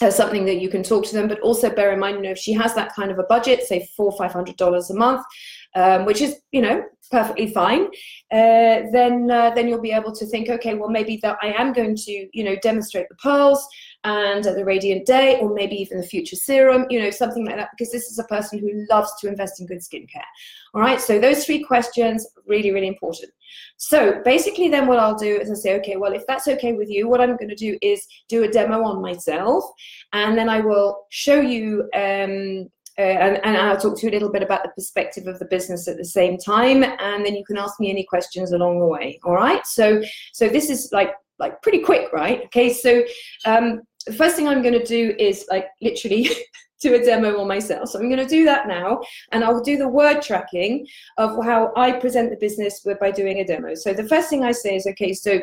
uh, 0.01 0.11
something 0.11 0.45
that 0.45 0.57
you 0.57 0.69
can 0.69 0.83
talk 0.83 1.05
to 1.07 1.15
them. 1.15 1.29
But 1.29 1.41
also 1.41 1.71
bear 1.71 1.93
in 1.93 2.01
mind, 2.01 2.17
you 2.17 2.23
know, 2.23 2.31
if 2.31 2.39
she 2.39 2.53
has 2.53 2.75
that 2.75 2.95
kind 2.95 3.11
of 3.11 3.19
a 3.19 3.25
budget, 3.25 3.63
say 3.63 3.89
four 3.97 4.13
five 4.13 4.33
hundred 4.33 4.57
dollars 4.57 4.91
a 4.91 4.95
month, 4.95 5.25
um, 5.75 6.05
which 6.05 6.21
is 6.21 6.37
you 6.53 6.63
know 6.63 6.83
perfectly 7.11 7.53
fine, 7.53 7.87
uh, 8.33 8.91
then 8.93 9.31
uh, 9.31 9.51
then 9.55 9.69
you'll 9.69 9.81
be 9.81 9.93
able 9.93 10.15
to 10.15 10.27
think, 10.27 10.49
okay, 10.49 10.75
well 10.75 10.91
maybe 10.91 11.19
that 11.23 11.39
I 11.43 11.53
am 11.53 11.73
going 11.73 11.97
to 11.97 12.29
you 12.33 12.45
know 12.45 12.57
demonstrate 12.63 13.09
the 13.09 13.17
pearls 13.17 13.67
and 14.05 14.45
the 14.45 14.65
radiant 14.65 15.07
day, 15.07 15.39
or 15.41 15.53
maybe 15.53 15.77
even 15.77 15.99
the 15.99 16.07
future 16.07 16.37
serum, 16.37 16.87
you 16.91 17.01
know 17.01 17.11
something 17.11 17.45
like 17.47 17.57
that, 17.57 17.71
because 17.77 17.91
this 17.91 18.11
is 18.11 18.19
a 18.19 18.25
person 18.25 18.59
who 18.59 18.87
loves 18.91 19.13
to 19.21 19.29
invest 19.29 19.61
in 19.61 19.67
good 19.67 19.79
skincare. 19.79 20.29
All 20.75 20.81
right, 20.81 21.01
so 21.01 21.19
those 21.19 21.45
three 21.45 21.63
questions 21.63 22.27
really 22.47 22.71
really 22.71 22.89
important. 22.89 23.33
So 23.77 24.21
basically, 24.25 24.69
then 24.69 24.87
what 24.87 24.99
I'll 24.99 25.17
do 25.17 25.37
is 25.37 25.51
I 25.51 25.55
say, 25.55 25.77
okay, 25.79 25.97
well 25.97 26.13
if 26.13 26.27
that's 26.27 26.49
okay 26.49 26.73
with 26.73 26.89
you, 26.89 27.09
what 27.09 27.21
I'm 27.21 27.37
going 27.37 27.49
to 27.49 27.55
do 27.55 27.79
is 27.83 28.07
do 28.29 28.45
a 28.45 28.49
demo 28.49 28.83
on 28.85 29.01
myself, 29.01 29.65
and 30.13 30.37
then 30.37 30.49
I 30.49 30.61
will 30.61 31.07
show 31.11 31.41
you 31.41 31.89
um, 31.95 32.69
uh, 32.97 33.03
and, 33.03 33.45
and, 33.45 33.57
I'll 33.57 33.77
talk 33.77 33.99
to 33.99 34.07
you 34.07 34.11
a 34.11 34.15
little 34.15 34.31
bit 34.31 34.45
about 34.45 34.63
the 34.63 34.69
perspective 34.69 35.27
of 35.27 35.41
the 35.41 35.47
business 35.47 35.89
at 35.89 35.97
the 35.97 36.05
same 36.05 36.39
time, 36.39 36.85
and 36.85 37.27
then 37.27 37.35
you 37.35 37.45
can 37.45 37.59
ask 37.59 37.81
me 37.81 37.91
any 37.91 38.05
questions 38.05 38.53
along 38.53 38.79
the 38.79 38.87
way. 38.87 39.19
All 39.25 39.35
right. 39.35 39.67
So 39.67 40.01
so 40.33 40.49
this 40.49 40.71
is 40.71 40.91
like 40.93 41.11
like 41.41 41.61
pretty 41.63 41.81
quick, 41.81 42.13
right? 42.13 42.43
Okay. 42.45 42.73
So 42.73 43.03
um, 43.47 43.83
the 44.07 44.13
first 44.13 44.37
thing 44.37 44.49
I'm 44.49 44.63
going 44.63 44.79
to 44.79 44.85
do 44.85 45.15
is 45.19 45.47
like 45.51 45.67
literally. 45.81 46.29
do 46.81 46.95
a 46.95 47.05
demo 47.05 47.41
on 47.41 47.49
myself. 47.49 47.89
So 47.89 47.99
I'm 47.99 48.11
going 48.11 48.21
to 48.21 48.27
do 48.27 48.45
that 48.45 48.69
now, 48.69 49.01
and 49.33 49.43
I'll 49.43 49.63
do 49.63 49.79
the 49.79 49.89
word 49.89 50.21
tracking 50.21 50.87
of 51.17 51.43
how 51.43 51.73
I 51.77 51.93
present 51.93 52.31
the 52.31 52.37
business 52.37 52.85
by 53.01 53.11
doing 53.11 53.39
a 53.39 53.45
demo. 53.45 53.75
So 53.75 53.95
the 53.95 54.07
first 54.07 54.29
thing 54.29 54.45
I 54.45 54.53
say 54.53 54.77
is, 54.77 54.87
okay, 54.89 55.15
so 55.15 55.41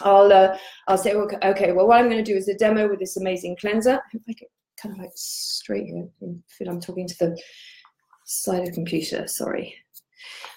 I'll 0.00 0.32
uh, 0.32 0.56
I'll 0.88 0.98
say, 0.98 1.14
okay, 1.14 1.36
okay, 1.44 1.72
well, 1.72 1.86
what 1.86 1.98
I'm 1.98 2.08
going 2.10 2.24
to 2.24 2.32
do 2.32 2.36
is 2.36 2.48
a 2.48 2.54
demo 2.54 2.88
with 2.88 3.00
this 3.00 3.16
amazing 3.16 3.56
cleanser. 3.60 3.94
I 3.94 4.08
hope 4.12 4.22
I 4.28 4.32
can 4.32 4.48
kind 4.80 4.94
of 4.94 5.00
like 5.00 5.12
straight 5.14 5.86
here. 5.86 6.08
I 6.22 6.26
feel 6.48 6.68
I'm 6.68 6.80
talking 6.80 7.06
to 7.06 7.18
the 7.18 7.42
side 8.24 8.60
of 8.60 8.66
the 8.66 8.72
computer, 8.72 9.26
sorry. 9.26 9.74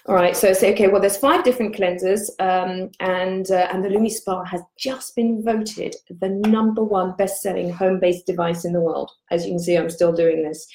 All 0.06 0.14
right, 0.14 0.34
so 0.36 0.52
say, 0.54 0.72
okay, 0.72 0.88
well, 0.88 1.00
there's 1.00 1.18
five 1.18 1.44
different 1.44 1.76
cleansers, 1.76 2.30
um, 2.40 2.90
and 3.00 3.50
uh, 3.50 3.68
and 3.70 3.84
the 3.84 3.88
LumiSpa 3.90 4.46
has 4.46 4.62
just 4.78 5.14
been 5.14 5.42
voted 5.44 5.94
the 6.08 6.30
number 6.48 6.82
one 6.82 7.14
best-selling 7.16 7.70
home-based 7.70 8.26
device 8.26 8.64
in 8.64 8.72
the 8.72 8.80
world. 8.80 9.10
As 9.30 9.44
you 9.44 9.52
can 9.52 9.58
see, 9.58 9.76
I'm 9.76 9.90
still 9.90 10.12
doing 10.12 10.42
this. 10.42 10.66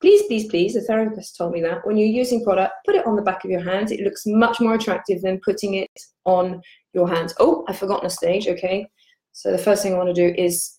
Please, 0.00 0.22
please, 0.28 0.46
please, 0.48 0.74
the 0.74 0.82
therapist 0.82 1.36
told 1.36 1.52
me 1.52 1.60
that 1.62 1.84
when 1.84 1.96
you're 1.96 2.06
using 2.08 2.44
product, 2.44 2.72
put 2.86 2.94
it 2.94 3.04
on 3.04 3.16
the 3.16 3.22
back 3.22 3.44
of 3.44 3.50
your 3.50 3.64
hands. 3.64 3.90
It 3.90 4.00
looks 4.00 4.22
much 4.26 4.60
more 4.60 4.74
attractive 4.74 5.22
than 5.22 5.40
putting 5.44 5.74
it 5.74 5.90
on 6.24 6.62
your 6.92 7.08
hands. 7.08 7.34
Oh, 7.40 7.64
I've 7.66 7.78
forgotten 7.78 8.06
a 8.06 8.10
stage, 8.10 8.46
okay. 8.46 8.86
So 9.32 9.50
the 9.50 9.58
first 9.58 9.82
thing 9.82 9.92
I 9.92 9.98
want 9.98 10.14
to 10.14 10.28
do 10.28 10.40
is 10.40 10.78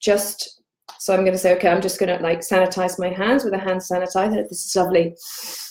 just 0.00 0.59
so 1.00 1.14
I'm 1.14 1.20
going 1.20 1.32
to 1.32 1.38
say, 1.38 1.56
okay, 1.56 1.68
I'm 1.68 1.80
just 1.80 1.98
going 1.98 2.14
to 2.14 2.22
like 2.22 2.40
sanitize 2.40 2.98
my 2.98 3.08
hands 3.08 3.42
with 3.42 3.54
a 3.54 3.58
hand 3.58 3.80
sanitizer. 3.80 4.46
This 4.46 4.66
is 4.66 4.76
lovely. 4.76 5.14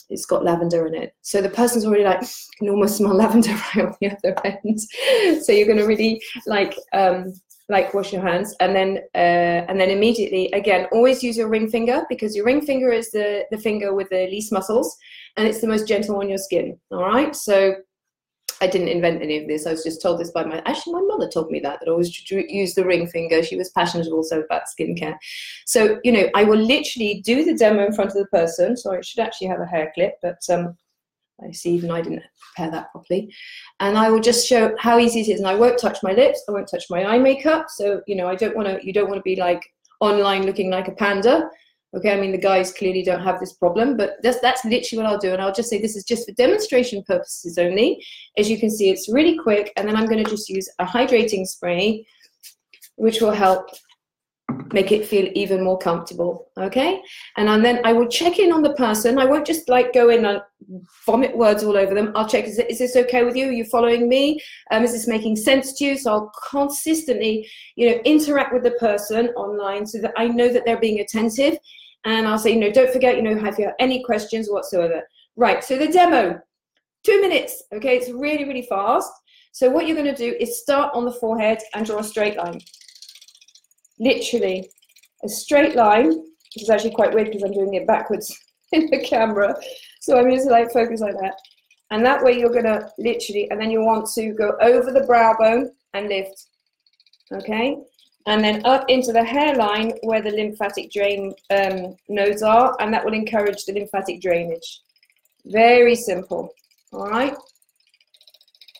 It's 0.09 0.25
got 0.25 0.43
lavender 0.43 0.87
in 0.87 0.95
it. 0.95 1.13
So 1.21 1.39
the 1.39 1.51
person's 1.51 1.85
already 1.85 2.03
like, 2.03 2.21
can 2.57 2.67
almost 2.69 2.97
smell 2.97 3.13
lavender 3.15 3.51
right 3.51 3.85
on 3.85 3.95
the 4.01 4.09
other 4.11 4.35
end. 4.43 5.43
so 5.43 5.51
you're 5.51 5.67
going 5.67 5.77
to 5.77 5.85
really 5.85 6.19
like, 6.47 6.75
um, 6.93 7.31
like 7.71 7.93
wash 7.93 8.11
your 8.11 8.23
hands 8.23 8.55
and 8.61 8.75
then 8.75 8.97
uh, 9.13 9.69
and 9.69 9.79
then 9.79 9.91
immediately 9.91 10.51
again 10.53 10.87
always 10.91 11.21
use 11.21 11.37
your 11.37 11.47
ring 11.47 11.69
finger 11.69 12.03
because 12.09 12.35
your 12.35 12.43
ring 12.43 12.61
finger 12.61 12.91
is 12.91 13.11
the 13.11 13.45
the 13.51 13.59
finger 13.59 13.93
with 13.93 14.09
the 14.09 14.25
least 14.31 14.51
muscles 14.51 14.97
and 15.37 15.47
it's 15.47 15.61
the 15.61 15.67
most 15.67 15.87
gentle 15.87 16.15
on 16.15 16.27
your 16.27 16.39
skin 16.39 16.75
all 16.89 17.03
right 17.03 17.35
so 17.35 17.75
I 18.61 18.67
didn't 18.67 18.89
invent 18.89 19.21
any 19.21 19.37
of 19.37 19.47
this. 19.47 19.65
I 19.65 19.71
was 19.71 19.83
just 19.83 20.01
told 20.01 20.19
this 20.19 20.31
by 20.31 20.43
my 20.43 20.61
actually 20.65 20.93
my 20.93 21.01
mother 21.01 21.29
told 21.29 21.49
me 21.49 21.59
that 21.61 21.79
that 21.79 21.87
I 21.87 21.91
always 21.91 22.29
use 22.31 22.73
the 22.73 22.85
ring 22.85 23.07
finger. 23.07 23.41
She 23.41 23.55
was 23.55 23.69
passionate 23.69 24.07
also 24.07 24.41
about 24.41 24.63
skincare. 24.67 25.15
So 25.65 25.99
you 26.03 26.11
know, 26.11 26.29
I 26.35 26.43
will 26.43 26.59
literally 26.59 27.21
do 27.23 27.45
the 27.45 27.55
demo 27.55 27.85
in 27.85 27.93
front 27.93 28.11
of 28.11 28.17
the 28.17 28.25
person. 28.27 28.75
So 28.75 28.93
I 28.93 29.01
should 29.01 29.19
actually 29.19 29.47
have 29.47 29.61
a 29.61 29.65
hair 29.65 29.91
clip, 29.95 30.15
but 30.21 30.41
um, 30.49 30.75
I 31.41 31.51
see 31.51 31.71
even 31.71 31.91
I 31.91 32.01
didn't 32.01 32.23
prepare 32.53 32.71
that 32.71 32.91
properly. 32.91 33.33
And 33.79 33.97
I 33.97 34.09
will 34.09 34.19
just 34.19 34.47
show 34.47 34.75
how 34.77 34.99
easy 34.99 35.21
it 35.21 35.29
is. 35.29 35.39
And 35.39 35.47
I 35.47 35.55
won't 35.55 35.79
touch 35.79 35.99
my 36.03 36.11
lips. 36.11 36.43
I 36.47 36.51
won't 36.51 36.69
touch 36.69 36.85
my 36.89 37.05
eye 37.05 37.19
makeup. 37.19 37.67
So 37.69 38.01
you 38.07 38.15
know, 38.15 38.27
I 38.27 38.35
don't 38.35 38.55
want 38.55 38.67
to. 38.67 38.85
You 38.85 38.93
don't 38.93 39.09
want 39.09 39.19
to 39.19 39.23
be 39.23 39.35
like 39.35 39.61
online 39.99 40.45
looking 40.45 40.69
like 40.69 40.87
a 40.87 40.93
panda. 40.93 41.49
Okay, 41.97 42.13
I 42.13 42.21
mean 42.21 42.31
the 42.31 42.37
guys 42.37 42.71
clearly 42.71 43.01
don't 43.01 43.23
have 43.23 43.39
this 43.39 43.53
problem, 43.53 43.97
but 43.97 44.17
that's 44.21 44.39
that's 44.41 44.63
literally 44.63 45.03
what 45.03 45.11
I'll 45.11 45.19
do, 45.19 45.33
and 45.33 45.41
I'll 45.41 45.53
just 45.53 45.69
say 45.69 45.81
this 45.81 45.95
is 45.95 46.03
just 46.03 46.27
for 46.27 46.35
demonstration 46.35 47.03
purposes 47.03 47.57
only. 47.57 48.03
As 48.37 48.49
you 48.49 48.59
can 48.59 48.69
see, 48.69 48.91
it's 48.91 49.11
really 49.11 49.37
quick, 49.37 49.73
and 49.75 49.87
then 49.87 49.95
I'm 49.95 50.05
going 50.05 50.23
to 50.23 50.29
just 50.29 50.49
use 50.49 50.69
a 50.77 50.85
hydrating 50.85 51.47
spray, 51.47 52.05
which 52.95 53.21
will 53.21 53.31
help 53.31 53.69
make 54.71 54.91
it 54.91 55.07
feel 55.07 55.31
even 55.33 55.63
more 55.63 55.79
comfortable. 55.79 56.51
Okay, 56.59 57.01
and 57.37 57.65
then 57.65 57.81
I 57.83 57.93
will 57.93 58.07
check 58.07 58.37
in 58.37 58.51
on 58.51 58.61
the 58.61 58.75
person. 58.75 59.17
I 59.17 59.25
won't 59.25 59.47
just 59.47 59.67
like 59.67 59.91
go 59.91 60.09
in 60.09 60.25
and 60.25 60.41
vomit 61.07 61.35
words 61.35 61.63
all 61.63 61.75
over 61.75 61.95
them. 61.95 62.11
I'll 62.15 62.29
check 62.29 62.45
is, 62.45 62.59
it, 62.59 62.69
is 62.69 62.77
this 62.77 62.95
okay 62.97 63.23
with 63.23 63.35
you? 63.35 63.47
Are 63.47 63.51
you 63.51 63.65
following 63.65 64.07
me? 64.07 64.39
Um, 64.69 64.83
is 64.83 64.91
this 64.91 65.07
making 65.07 65.37
sense 65.37 65.73
to 65.79 65.85
you? 65.85 65.97
So 65.97 66.11
I'll 66.11 66.31
consistently, 66.51 67.49
you 67.75 67.89
know, 67.89 67.99
interact 68.05 68.53
with 68.53 68.61
the 68.61 68.71
person 68.71 69.29
online 69.29 69.87
so 69.87 69.97
that 70.01 70.13
I 70.15 70.27
know 70.27 70.53
that 70.53 70.65
they're 70.65 70.79
being 70.79 70.99
attentive 70.99 71.57
and 72.05 72.27
I'll 72.27 72.39
say, 72.39 72.51
you 72.51 72.59
know, 72.59 72.71
don't 72.71 72.91
forget, 72.91 73.15
you 73.15 73.21
know, 73.21 73.37
have 73.37 73.59
you 73.59 73.65
have 73.65 73.75
any 73.79 74.03
questions 74.03 74.49
whatsoever. 74.49 75.03
Right, 75.35 75.63
so 75.63 75.77
the 75.77 75.87
demo. 75.87 76.39
Two 77.03 77.21
minutes, 77.21 77.63
okay? 77.73 77.97
It's 77.97 78.09
really, 78.09 78.43
really 78.45 78.63
fast. 78.63 79.11
So 79.51 79.69
what 79.69 79.87
you're 79.87 79.95
gonna 79.95 80.15
do 80.15 80.35
is 80.39 80.61
start 80.61 80.93
on 80.93 81.05
the 81.05 81.13
forehead 81.13 81.59
and 81.73 81.85
draw 81.85 81.99
a 81.99 82.03
straight 82.03 82.37
line. 82.37 82.59
Literally, 83.99 84.69
a 85.23 85.29
straight 85.29 85.75
line, 85.75 86.09
which 86.09 86.63
is 86.63 86.69
actually 86.69 86.91
quite 86.91 87.13
weird 87.13 87.27
because 87.27 87.43
I'm 87.43 87.53
doing 87.53 87.73
it 87.73 87.87
backwards 87.87 88.37
in 88.71 88.89
the 88.89 89.03
camera. 89.03 89.55
So 90.01 90.17
I'm 90.17 90.29
just 90.29 90.49
like 90.49 90.71
focus 90.71 91.01
like 91.01 91.15
that. 91.21 91.35
And 91.91 92.05
that 92.05 92.23
way 92.23 92.37
you're 92.37 92.53
gonna 92.53 92.89
literally, 92.97 93.49
and 93.49 93.59
then 93.59 93.71
you 93.71 93.81
want 93.81 94.09
to 94.15 94.33
go 94.33 94.55
over 94.61 94.91
the 94.91 95.05
brow 95.05 95.35
bone 95.37 95.71
and 95.93 96.07
lift, 96.07 96.45
okay? 97.33 97.77
And 98.29 98.43
then 98.43 98.61
up 98.63 98.85
into 98.89 99.11
the 99.11 99.23
hairline 99.23 99.93
where 100.03 100.21
the 100.21 100.29
lymphatic 100.29 100.91
drain 100.91 101.33
um, 101.49 101.95
nodes 102.09 102.43
are, 102.43 102.75
and 102.79 102.93
that 102.93 103.03
will 103.03 103.15
encourage 103.15 103.65
the 103.65 103.73
lymphatic 103.73 104.21
drainage. 104.21 104.81
Very 105.45 105.95
simple, 105.95 106.53
all 106.93 107.09
right? 107.09 107.35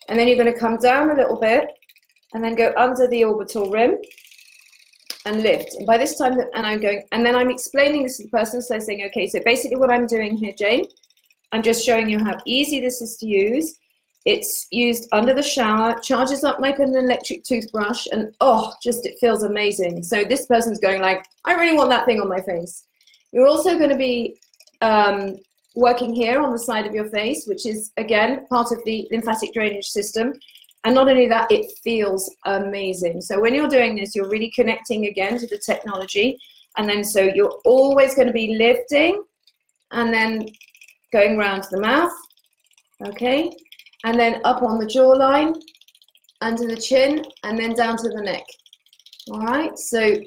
And 0.08 0.20
then 0.20 0.28
you're 0.28 0.38
gonna 0.38 0.54
come 0.54 0.78
down 0.78 1.10
a 1.10 1.16
little 1.16 1.40
bit 1.40 1.68
and 2.36 2.44
then 2.44 2.54
go 2.54 2.72
under 2.78 3.08
the 3.08 3.24
orbital 3.24 3.72
rim 3.72 3.98
and 5.26 5.42
lift. 5.42 5.74
And 5.74 5.88
by 5.88 5.98
this 5.98 6.16
time, 6.16 6.40
and 6.54 6.68
I'm 6.68 6.80
going, 6.80 7.02
and 7.12 7.26
then 7.26 7.36
I'm 7.36 7.50
explaining 7.50 8.04
this 8.04 8.18
to 8.18 8.26
the 8.26 8.30
person, 8.30 8.62
so 8.62 8.78
saying, 8.78 9.04
okay, 9.08 9.26
so 9.26 9.40
basically 9.44 9.78
what 9.78 9.90
I'm 9.90 10.06
doing 10.06 10.38
here, 10.38 10.54
Jane, 10.56 10.86
I'm 11.52 11.64
just 11.64 11.84
showing 11.84 12.08
you 12.08 12.24
how 12.24 12.38
easy 12.46 12.82
this 12.82 13.02
is 13.02 13.18
to 13.18 13.26
use. 13.26 13.79
It's 14.30 14.68
used 14.70 15.10
under 15.12 15.34
the 15.34 15.42
shower, 15.42 16.00
charges 16.02 16.44
up 16.44 16.60
like 16.60 16.78
an 16.78 16.96
electric 16.96 17.44
toothbrush, 17.44 18.06
and 18.12 18.32
oh, 18.42 18.74
just 18.84 19.08
it 19.08 19.18
feels 19.20 19.42
amazing. 19.42 20.04
So 20.04 20.24
this 20.24 20.46
person's 20.46 20.80
going 20.80 21.02
like, 21.02 21.26
I 21.46 21.54
really 21.54 21.76
want 21.76 21.90
that 21.90 22.06
thing 22.06 22.22
on 22.22 22.30
my 22.30 22.42
face. 22.42 22.84
You're 23.32 23.48
also 23.48 23.76
going 23.80 23.90
to 23.90 23.98
be 23.98 24.38
um, 24.82 25.38
working 25.76 26.14
here 26.14 26.42
on 26.42 26.52
the 26.52 26.60
side 26.60 26.86
of 26.86 26.94
your 26.94 27.10
face, 27.10 27.48
which 27.48 27.66
is 27.66 27.92
again 27.98 28.46
part 28.48 28.72
of 28.72 28.84
the 28.86 29.08
lymphatic 29.12 29.52
drainage 29.52 29.88
system. 29.88 30.34
And 30.84 30.94
not 30.94 31.10
only 31.10 31.28
that, 31.28 31.52
it 31.52 31.66
feels 31.84 32.32
amazing. 32.46 33.22
So 33.22 33.42
when 33.42 33.56
you're 33.56 33.68
doing 33.68 33.96
this, 33.96 34.16
you're 34.16 34.30
really 34.30 34.52
connecting 34.52 35.08
again 35.08 35.40
to 35.40 35.48
the 35.48 35.58
technology. 35.58 36.38
And 36.78 36.88
then 36.88 37.04
so 37.04 37.22
you're 37.22 37.60
always 37.66 38.14
going 38.14 38.28
to 38.28 38.34
be 38.34 38.56
lifting 38.56 39.24
and 39.92 40.14
then 40.14 40.48
going 41.12 41.36
round 41.36 41.64
to 41.64 41.70
the 41.72 41.82
mouth, 41.82 42.14
okay? 43.08 43.52
And 44.04 44.20
then 44.20 44.42
up 44.44 44.62
on 44.62 44.80
the 44.80 44.86
jawline, 44.86 45.62
under 46.42 46.68
the 46.68 46.78
chin, 46.78 47.26
and 47.44 47.60
then 47.60 47.74
down 47.74 47.98
to 47.98 48.10
the 48.10 48.22
neck. 48.22 48.46
All 49.30 49.42
right, 49.42 49.78
so 49.78 50.20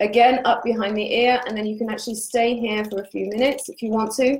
again, 0.00 0.40
up 0.44 0.62
behind 0.62 0.96
the 0.96 1.14
ear, 1.14 1.40
and 1.46 1.56
then 1.56 1.66
you 1.66 1.78
can 1.78 1.90
actually 1.90 2.16
stay 2.16 2.56
here 2.56 2.84
for 2.84 3.00
a 3.00 3.06
few 3.06 3.28
minutes 3.28 3.68
if 3.68 3.82
you 3.82 3.90
want 3.90 4.12
to. 4.16 4.38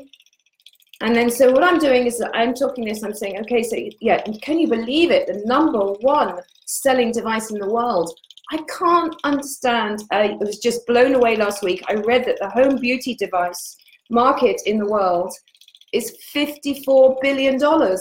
And 1.01 1.15
then, 1.15 1.31
so 1.31 1.51
what 1.51 1.65
I'm 1.65 1.79
doing 1.79 2.07
is 2.07 2.23
I'm 2.35 2.55
talking 2.55 2.85
this, 2.85 3.03
I'm 3.03 3.15
saying, 3.15 3.39
okay, 3.41 3.63
so 3.63 3.77
yeah, 4.01 4.23
can 4.43 4.59
you 4.59 4.69
believe 4.69 5.11
it? 5.11 5.27
The 5.27 5.43
number 5.45 5.93
one 6.01 6.41
selling 6.67 7.13
device 7.13 7.51
in 7.51 7.59
the 7.59 7.69
world. 7.69 8.17
I 8.53 8.59
can't 8.79 9.15
understand. 9.25 10.03
Uh, 10.13 10.17
I 10.17 10.37
was 10.39 10.59
just 10.59 10.87
blown 10.87 11.15
away 11.15 11.37
last 11.37 11.63
week. 11.63 11.83
I 11.89 11.95
read 11.95 12.25
that 12.27 12.39
the 12.39 12.51
home 12.51 12.77
beauty 12.77 13.15
device 13.15 13.77
market 14.11 14.61
in 14.67 14.79
the 14.79 14.87
world 14.87 15.33
is 15.95 16.17
$54 16.35 17.21
billion. 17.23 17.59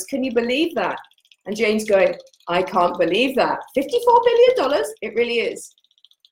Can 0.10 0.24
you 0.24 0.34
believe 0.34 0.74
that? 0.76 0.98
And 1.46 1.56
Jane's 1.56 1.86
going, 1.86 2.16
I 2.48 2.64
can't 2.64 2.98
believe 2.98 3.36
that. 3.36 3.60
$54 3.78 3.86
billion? 4.58 4.84
It 5.02 5.14
really 5.16 5.40
is. 5.40 5.74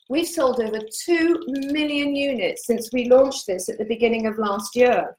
We've 0.09 0.27
sold 0.27 0.59
over 0.59 0.79
2 1.05 1.43
million 1.71 2.15
units 2.15 2.65
since 2.65 2.89
we 2.91 3.09
launched 3.09 3.47
this 3.47 3.69
at 3.69 3.77
the 3.77 3.85
beginning 3.85 4.27
of 4.27 4.37
last 4.37 4.75
year. 4.75 5.15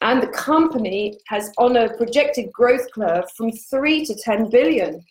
And 0.00 0.22
the 0.22 0.28
company 0.28 1.18
has 1.28 1.50
on 1.58 1.76
a 1.76 1.96
projected 1.96 2.52
growth 2.52 2.86
curve 2.94 3.24
from 3.36 3.50
3 3.50 4.04
to 4.04 4.14
10 4.14 4.50
billion. 4.50 5.02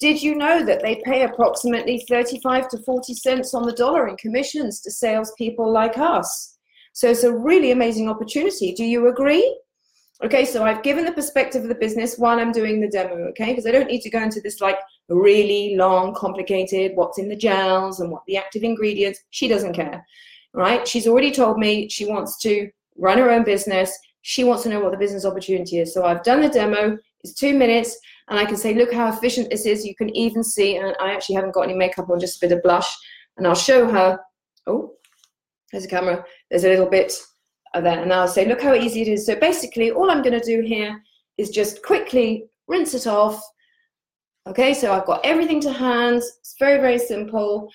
Did 0.00 0.22
you 0.22 0.34
know 0.34 0.64
that 0.64 0.82
they 0.82 1.02
pay 1.04 1.24
approximately 1.24 2.04
35 2.08 2.68
to 2.70 2.78
40 2.78 3.14
cents 3.14 3.54
on 3.54 3.64
the 3.66 3.72
dollar 3.72 4.08
in 4.08 4.16
commissions 4.16 4.80
to 4.80 4.90
salespeople 4.90 5.70
like 5.70 5.98
us? 5.98 6.55
So 6.96 7.10
it's 7.10 7.24
a 7.24 7.36
really 7.36 7.72
amazing 7.72 8.08
opportunity. 8.08 8.72
Do 8.72 8.82
you 8.82 9.08
agree? 9.08 9.60
Okay, 10.24 10.46
so 10.46 10.64
I've 10.64 10.82
given 10.82 11.04
the 11.04 11.12
perspective 11.12 11.62
of 11.62 11.68
the 11.68 11.74
business 11.74 12.16
while 12.16 12.40
I'm 12.40 12.52
doing 12.52 12.80
the 12.80 12.88
demo, 12.88 13.16
okay? 13.28 13.50
Because 13.50 13.66
I 13.66 13.70
don't 13.70 13.88
need 13.88 14.00
to 14.00 14.08
go 14.08 14.22
into 14.22 14.40
this 14.40 14.62
like 14.62 14.78
really 15.10 15.76
long, 15.76 16.14
complicated, 16.14 16.92
what's 16.94 17.18
in 17.18 17.28
the 17.28 17.36
gels 17.36 18.00
and 18.00 18.10
what 18.10 18.22
the 18.26 18.38
active 18.38 18.62
ingredients. 18.62 19.20
She 19.28 19.46
doesn't 19.46 19.74
care, 19.74 20.06
right? 20.54 20.88
She's 20.88 21.06
already 21.06 21.32
told 21.32 21.58
me 21.58 21.86
she 21.90 22.06
wants 22.06 22.38
to 22.38 22.70
run 22.96 23.18
her 23.18 23.30
own 23.30 23.44
business. 23.44 23.94
She 24.22 24.44
wants 24.44 24.62
to 24.62 24.70
know 24.70 24.80
what 24.80 24.92
the 24.92 24.96
business 24.96 25.26
opportunity 25.26 25.80
is. 25.80 25.92
So 25.92 26.06
I've 26.06 26.22
done 26.22 26.40
the 26.40 26.48
demo. 26.48 26.96
It's 27.20 27.34
two 27.34 27.52
minutes, 27.52 27.94
and 28.28 28.38
I 28.38 28.46
can 28.46 28.56
say, 28.56 28.72
look 28.72 28.90
how 28.90 29.12
efficient 29.12 29.50
this 29.50 29.66
is. 29.66 29.84
You 29.84 29.94
can 29.96 30.08
even 30.16 30.42
see, 30.42 30.78
and 30.78 30.96
I 30.98 31.12
actually 31.12 31.34
haven't 31.34 31.52
got 31.52 31.68
any 31.68 31.74
makeup 31.74 32.08
on, 32.08 32.20
just 32.20 32.42
a 32.42 32.46
bit 32.46 32.56
of 32.56 32.62
blush. 32.62 32.88
And 33.36 33.46
I'll 33.46 33.54
show 33.54 33.86
her, 33.86 34.18
oh, 34.66 34.94
there's 35.72 35.84
a 35.84 35.88
camera, 35.88 36.24
there's 36.50 36.64
a 36.64 36.68
little 36.68 36.86
bit 36.86 37.12
there. 37.74 38.02
And 38.02 38.12
I'll 38.12 38.28
say, 38.28 38.46
look 38.46 38.62
how 38.62 38.74
easy 38.74 39.02
it 39.02 39.08
is. 39.08 39.26
So 39.26 39.34
basically, 39.36 39.90
all 39.90 40.10
I'm 40.10 40.22
going 40.22 40.38
to 40.38 40.46
do 40.46 40.62
here 40.62 41.02
is 41.38 41.50
just 41.50 41.82
quickly 41.82 42.46
rinse 42.68 42.94
it 42.94 43.06
off. 43.06 43.42
Okay, 44.46 44.74
so 44.74 44.92
I've 44.92 45.06
got 45.06 45.24
everything 45.24 45.60
to 45.62 45.72
hand. 45.72 46.18
It's 46.18 46.54
very, 46.58 46.80
very 46.80 46.98
simple. 46.98 47.70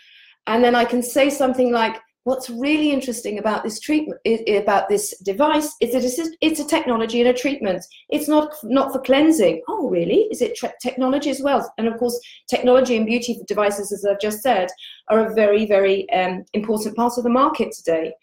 And 0.48 0.64
then 0.64 0.76
I 0.76 0.86
can 0.86 1.04
say 1.04 1.30
something 1.30 1.72
like, 1.72 1.98
what's 2.24 2.50
really 2.50 2.92
interesting 2.92 3.40
about 3.40 3.64
this 3.64 3.80
treatment 3.80 4.20
about 4.48 4.90
this 4.90 5.18
device 5.20 5.76
is 5.82 5.94
that 5.94 6.04
it's 6.42 6.60
a, 6.60 6.66
technology 6.66 7.20
and 7.20 7.30
a 7.30 7.34
treatment. 7.34 7.84
It's 8.10 8.28
not 8.28 8.54
not 8.64 8.92
for 8.92 9.00
cleansing. 9.00 9.62
Oh 9.68 9.90
really? 9.90 10.28
Is 10.32 10.42
it 10.42 10.60
technology 10.82 11.30
as 11.30 11.42
well? 11.42 11.72
And 11.78 11.88
of 11.88 11.98
course 11.98 12.20
technology 12.50 12.96
and 12.98 13.06
beauty 13.06 13.40
devices 13.48 13.92
as 13.92 14.06
i've 14.06 14.20
just 14.20 14.42
said 14.42 14.70
are 15.10 15.28
a 15.28 15.34
very 15.34 15.66
very 15.66 16.10
um, 16.12 16.46
important 16.54 16.96
part 16.96 17.14
of 17.18 17.24
the 17.24 17.30
market 17.30 17.72
today. 17.72 18.14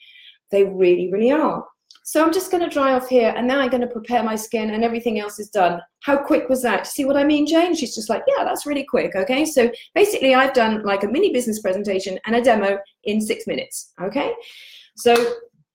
They 0.50 0.64
really 0.64 1.10
really 1.12 1.32
are 1.32 1.64
so 2.08 2.24
I'm 2.24 2.32
just 2.32 2.50
going 2.50 2.62
to 2.62 2.70
dry 2.70 2.94
off 2.94 3.06
here 3.06 3.34
and 3.36 3.46
now 3.46 3.60
I'm 3.60 3.68
going 3.68 3.82
to 3.82 3.86
prepare 3.86 4.22
my 4.22 4.34
skin 4.34 4.70
and 4.70 4.82
everything 4.82 5.20
else 5.20 5.38
is 5.38 5.50
done. 5.50 5.78
How 6.00 6.16
quick 6.16 6.48
was 6.48 6.62
that? 6.62 6.86
See 6.86 7.04
what 7.04 7.18
I 7.18 7.24
mean, 7.24 7.46
Jane? 7.46 7.74
She's 7.74 7.94
just 7.94 8.08
like, 8.08 8.22
yeah, 8.26 8.44
that's 8.44 8.64
really 8.64 8.84
quick. 8.84 9.14
Okay. 9.14 9.44
So 9.44 9.70
basically 9.94 10.34
I've 10.34 10.54
done 10.54 10.82
like 10.84 11.04
a 11.04 11.06
mini 11.06 11.34
business 11.34 11.60
presentation 11.60 12.18
and 12.24 12.34
a 12.34 12.40
demo 12.40 12.78
in 13.04 13.20
six 13.20 13.46
minutes. 13.46 13.92
Okay. 14.00 14.32
So 14.96 15.14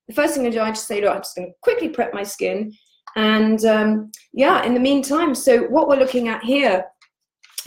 the 0.07 0.13
first 0.15 0.33
thing 0.33 0.47
I 0.47 0.49
do, 0.49 0.59
I 0.59 0.71
just 0.71 0.87
say, 0.87 1.01
look, 1.01 1.13
I'm 1.13 1.21
just 1.21 1.35
going 1.35 1.49
to 1.49 1.53
quickly 1.61 1.89
prep 1.89 2.15
my 2.15 2.23
skin. 2.23 2.73
And 3.15 3.63
um, 3.65 4.11
yeah, 4.33 4.63
in 4.63 4.73
the 4.73 4.79
meantime, 4.79 5.35
so 5.35 5.65
what 5.65 5.87
we're 5.87 5.99
looking 5.99 6.29
at 6.29 6.43
here, 6.43 6.83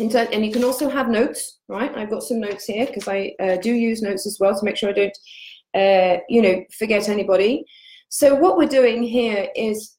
and 0.00 0.44
you 0.44 0.50
can 0.50 0.64
also 0.64 0.88
have 0.88 1.08
notes, 1.08 1.60
right? 1.68 1.96
I've 1.96 2.10
got 2.10 2.24
some 2.24 2.40
notes 2.40 2.64
here 2.64 2.86
because 2.86 3.06
I 3.06 3.32
uh, 3.38 3.58
do 3.58 3.72
use 3.72 4.02
notes 4.02 4.26
as 4.26 4.38
well 4.40 4.58
to 4.58 4.64
make 4.64 4.76
sure 4.76 4.88
I 4.88 4.92
don't, 4.92 5.18
uh, 5.72 6.20
you 6.28 6.42
know, 6.42 6.64
forget 6.76 7.08
anybody. 7.08 7.64
So 8.08 8.34
what 8.34 8.56
we're 8.56 8.68
doing 8.68 9.02
here 9.02 9.48
is, 9.56 9.96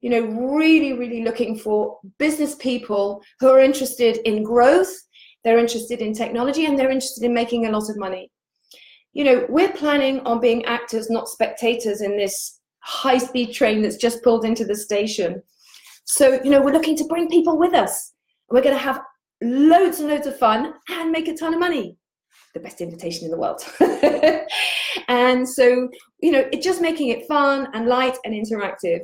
you 0.00 0.10
know, 0.10 0.20
really, 0.20 0.92
really 0.92 1.24
looking 1.24 1.58
for 1.58 1.98
business 2.18 2.54
people 2.56 3.22
who 3.40 3.48
are 3.48 3.60
interested 3.60 4.18
in 4.28 4.42
growth, 4.42 4.94
they're 5.42 5.58
interested 5.58 6.00
in 6.00 6.12
technology, 6.12 6.66
and 6.66 6.78
they're 6.78 6.90
interested 6.90 7.24
in 7.24 7.34
making 7.34 7.66
a 7.66 7.70
lot 7.70 7.88
of 7.88 7.98
money. 7.98 8.30
You 9.12 9.24
know, 9.24 9.46
we're 9.48 9.72
planning 9.72 10.20
on 10.20 10.40
being 10.40 10.64
actors, 10.66 11.08
not 11.08 11.28
spectators, 11.28 12.02
in 12.02 12.16
this 12.16 12.60
high-speed 12.80 13.52
train 13.52 13.82
that's 13.82 13.96
just 13.96 14.22
pulled 14.22 14.44
into 14.44 14.64
the 14.64 14.76
station. 14.76 15.42
So, 16.04 16.40
you 16.44 16.50
know, 16.50 16.60
we're 16.60 16.72
looking 16.72 16.96
to 16.98 17.04
bring 17.04 17.28
people 17.28 17.58
with 17.58 17.74
us. 17.74 18.12
We're 18.50 18.62
going 18.62 18.76
to 18.76 18.82
have 18.82 19.00
loads 19.42 20.00
and 20.00 20.08
loads 20.08 20.26
of 20.26 20.38
fun 20.38 20.74
and 20.90 21.10
make 21.10 21.28
a 21.28 21.36
ton 21.36 21.54
of 21.54 21.60
money 21.60 21.96
the 22.56 22.62
best 22.62 22.80
invitation 22.80 23.26
in 23.26 23.30
the 23.30 23.36
world. 23.36 23.62
and 25.08 25.48
so, 25.48 25.88
you 26.20 26.32
know, 26.32 26.48
it's 26.52 26.64
just 26.64 26.80
making 26.80 27.08
it 27.08 27.28
fun 27.28 27.68
and 27.74 27.86
light 27.86 28.16
and 28.24 28.34
interactive. 28.34 29.00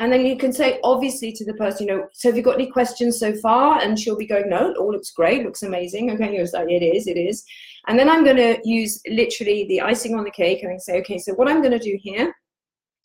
And 0.00 0.12
then 0.12 0.26
you 0.26 0.36
can 0.36 0.52
say, 0.52 0.80
obviously, 0.82 1.30
to 1.32 1.44
the 1.44 1.54
person, 1.54 1.86
you 1.86 1.94
know, 1.94 2.06
so 2.12 2.28
have 2.28 2.36
you 2.36 2.42
got 2.42 2.56
any 2.56 2.68
questions 2.68 3.20
so 3.20 3.32
far? 3.36 3.80
And 3.80 3.96
she'll 3.98 4.16
be 4.16 4.26
going, 4.26 4.48
no, 4.48 4.70
it 4.70 4.76
all 4.76 4.90
looks 4.90 5.12
great, 5.12 5.44
looks 5.44 5.62
amazing. 5.62 6.10
Okay, 6.12 6.34
you're 6.34 6.46
like, 6.52 6.68
it 6.68 6.82
is, 6.82 7.06
it 7.06 7.16
is. 7.16 7.44
And 7.86 7.98
then 7.98 8.08
I'm 8.08 8.24
going 8.24 8.38
to 8.38 8.58
use 8.64 9.00
literally 9.06 9.66
the 9.68 9.82
icing 9.82 10.16
on 10.16 10.24
the 10.24 10.30
cake 10.30 10.62
and 10.62 10.72
I 10.72 10.78
say, 10.78 10.98
okay, 11.00 11.18
so 11.18 11.34
what 11.34 11.48
I'm 11.48 11.60
going 11.60 11.78
to 11.78 11.90
do 11.90 11.96
here 12.00 12.34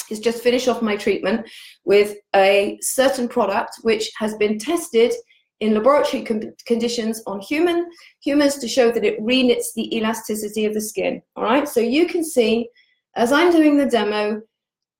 is 0.09 0.19
just 0.19 0.41
finish 0.41 0.67
off 0.67 0.81
my 0.81 0.95
treatment 0.95 1.47
with 1.83 2.15
a 2.35 2.79
certain 2.81 3.27
product 3.27 3.75
which 3.83 4.09
has 4.17 4.33
been 4.35 4.57
tested 4.57 5.13
in 5.59 5.73
laboratory 5.73 6.25
conditions 6.65 7.21
on 7.27 7.39
human 7.41 7.89
humans 8.21 8.57
to 8.57 8.67
show 8.67 8.91
that 8.91 9.03
it 9.03 9.19
reknits 9.21 9.73
the 9.75 9.95
elasticity 9.95 10.65
of 10.65 10.73
the 10.73 10.81
skin. 10.81 11.21
All 11.35 11.43
right, 11.43 11.67
so 11.67 11.79
you 11.79 12.07
can 12.07 12.23
see 12.23 12.69
as 13.15 13.31
I'm 13.31 13.51
doing 13.51 13.77
the 13.77 13.85
demo, 13.85 14.41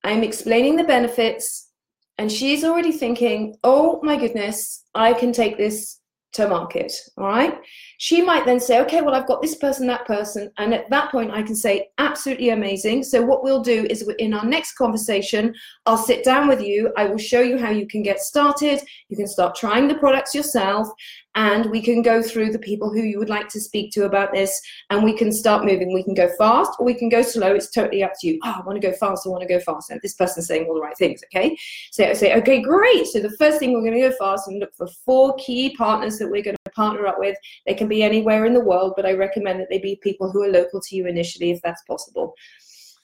I'm 0.04 0.22
explaining 0.22 0.76
the 0.76 0.84
benefits, 0.84 1.70
and 2.18 2.30
she's 2.30 2.64
already 2.64 2.92
thinking, 2.92 3.56
oh 3.64 4.00
my 4.02 4.16
goodness, 4.16 4.84
I 4.94 5.14
can 5.14 5.32
take 5.32 5.56
this 5.56 6.00
to 6.34 6.48
market. 6.48 6.92
All 7.16 7.26
right, 7.26 7.58
She 8.02 8.22
might 8.22 8.46
then 8.46 8.58
say, 8.58 8.80
okay, 8.80 9.02
well, 9.02 9.14
I've 9.14 9.26
got 9.26 9.42
this 9.42 9.56
person, 9.56 9.86
that 9.88 10.06
person. 10.06 10.50
And 10.56 10.72
at 10.72 10.88
that 10.88 11.10
point, 11.10 11.32
I 11.32 11.42
can 11.42 11.54
say, 11.54 11.90
absolutely 11.98 12.48
amazing. 12.48 13.02
So, 13.02 13.20
what 13.20 13.44
we'll 13.44 13.60
do 13.60 13.86
is 13.90 14.08
in 14.18 14.32
our 14.32 14.46
next 14.46 14.72
conversation, 14.72 15.54
I'll 15.84 15.98
sit 15.98 16.24
down 16.24 16.48
with 16.48 16.62
you. 16.62 16.94
I 16.96 17.04
will 17.04 17.18
show 17.18 17.42
you 17.42 17.58
how 17.58 17.68
you 17.68 17.86
can 17.86 18.02
get 18.02 18.20
started. 18.20 18.80
You 19.10 19.18
can 19.18 19.26
start 19.26 19.54
trying 19.54 19.86
the 19.86 19.96
products 19.96 20.34
yourself. 20.34 20.88
And 21.36 21.70
we 21.70 21.80
can 21.80 22.02
go 22.02 22.22
through 22.22 22.50
the 22.50 22.58
people 22.58 22.92
who 22.92 23.02
you 23.02 23.18
would 23.18 23.28
like 23.28 23.48
to 23.50 23.60
speak 23.60 23.92
to 23.92 24.04
about 24.04 24.32
this. 24.32 24.60
And 24.90 25.04
we 25.04 25.16
can 25.16 25.30
start 25.30 25.64
moving. 25.64 25.92
We 25.92 26.02
can 26.02 26.14
go 26.14 26.28
fast 26.36 26.72
or 26.78 26.86
we 26.86 26.94
can 26.94 27.08
go 27.08 27.22
slow. 27.22 27.54
It's 27.54 27.70
totally 27.70 28.02
up 28.02 28.12
to 28.20 28.26
you. 28.26 28.40
Oh, 28.44 28.56
i 28.56 28.62
want 28.66 28.80
to 28.80 28.86
go 28.86 28.96
fast. 28.96 29.26
I 29.26 29.30
want 29.30 29.42
to 29.42 29.48
go 29.48 29.60
fast. 29.60 29.90
And 29.90 30.00
this 30.02 30.14
person's 30.14 30.48
saying 30.48 30.66
all 30.66 30.74
the 30.74 30.80
right 30.80 30.96
things 30.96 31.22
okay? 31.32 31.56
So 31.92 32.04
i 32.04 32.14
say 32.14 32.34
okay 32.38 32.60
great. 32.60 33.06
So 33.06 33.20
the 33.20 33.36
first 33.36 33.58
thing 33.58 33.72
we're 33.72 33.82
going 33.82 34.00
to 34.00 34.08
go 34.08 34.14
fast 34.18 34.48
and 34.48 34.58
look 34.58 34.74
for 34.74 34.88
four 35.04 35.36
key 35.36 35.76
partners 35.76 36.18
that 36.18 36.28
we're 36.28 36.42
going 36.42 36.56
to 36.64 36.70
partner 36.72 37.06
up 37.06 37.18
with. 37.18 37.36
They 37.66 37.74
can 37.74 37.88
be 37.90 38.02
anywhere 38.02 38.46
in 38.46 38.54
the 38.54 38.68
world 38.70 38.94
but 38.96 39.06
i 39.06 39.12
recommend 39.12 39.60
that 39.60 39.68
they 39.68 39.78
be 39.78 39.96
people 40.02 40.30
who 40.30 40.42
are 40.42 40.50
local 40.50 40.80
to 40.80 40.96
you 40.96 41.06
initially 41.06 41.50
if 41.50 41.60
that's 41.62 41.82
possible 41.82 42.34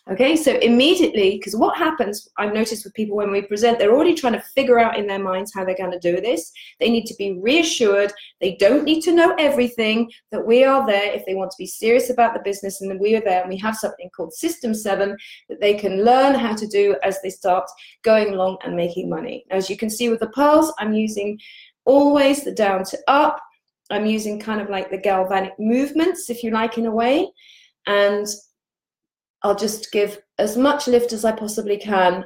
Okay, 0.09 0.37
so 0.37 0.57
immediately, 0.59 1.37
because 1.37 1.57
what 1.57 1.77
happens, 1.77 2.29
I've 2.38 2.55
noticed 2.55 2.85
with 2.85 2.94
people 2.94 3.16
when 3.16 3.33
we 3.33 3.42
present, 3.42 3.81
they're 3.81 3.92
already 3.92 4.14
trying 4.14 4.35
to 4.35 4.40
figure 4.40 4.79
out 4.79 4.96
in 4.96 5.09
their 5.09 5.18
minds 5.18 5.53
how 5.53 5.64
they're 5.64 5.77
going 5.77 5.90
to 5.90 5.99
do 5.99 6.20
this. 6.20 6.53
They 6.79 6.90
need 6.90 7.07
to 7.07 7.14
be 7.16 7.40
reassured. 7.40 8.12
They 8.40 8.55
don't 8.55 8.85
need 8.85 9.01
to 9.03 9.12
know 9.12 9.35
everything, 9.37 10.09
that 10.31 10.46
we 10.46 10.62
are 10.62 10.87
there 10.87 11.12
if 11.12 11.27
they 11.27 11.35
want 11.35 11.51
to 11.51 11.57
be 11.59 11.66
serious 11.66 12.09
about 12.09 12.35
the 12.35 12.40
business, 12.44 12.81
and 12.81 13.01
we 13.01 13.16
are 13.16 13.20
there. 13.20 13.40
And 13.40 13.51
we 13.51 13.59
have 13.59 13.75
something 13.75 14.09
called 14.16 14.33
System 14.33 14.75
7 14.75 15.16
that 15.49 15.61
they 15.61 15.75
can 15.75 16.05
learn 16.05 16.37
how 16.37 16.55
to 16.55 16.68
do 16.68 16.96
as 17.03 17.20
they 17.20 17.31
start 17.31 17.68
going 18.05 18.33
along 18.33 18.59
and 18.62 18.77
making 18.77 19.11
money. 19.11 19.44
As 19.51 19.68
you 19.68 19.77
can 19.77 19.90
see 19.90 20.09
with 20.09 20.20
the 20.20 20.29
pearls, 20.29 20.72
I'm 20.79 20.92
using 20.92 21.37
always 21.85 22.44
the 22.44 22.53
down 22.53 22.85
to 22.85 22.99
up. 23.09 23.40
I'm 23.90 24.07
using 24.07 24.40
kind 24.40 24.61
of 24.61 24.68
like 24.68 24.90
the 24.90 24.99
galvanic 24.99 25.55
movements, 25.59 26.31
if 26.31 26.42
you 26.42 26.51
like, 26.51 26.79
in 26.79 26.87
a 26.87 26.90
way. 26.90 27.31
And 27.87 28.27
I'll 29.42 29.55
just 29.55 29.92
give 29.92 30.20
as 30.38 30.57
much 30.57 30.88
lift 30.88 31.12
as 31.12 31.25
I 31.25 31.33
possibly 31.33 31.77
can 31.77 32.25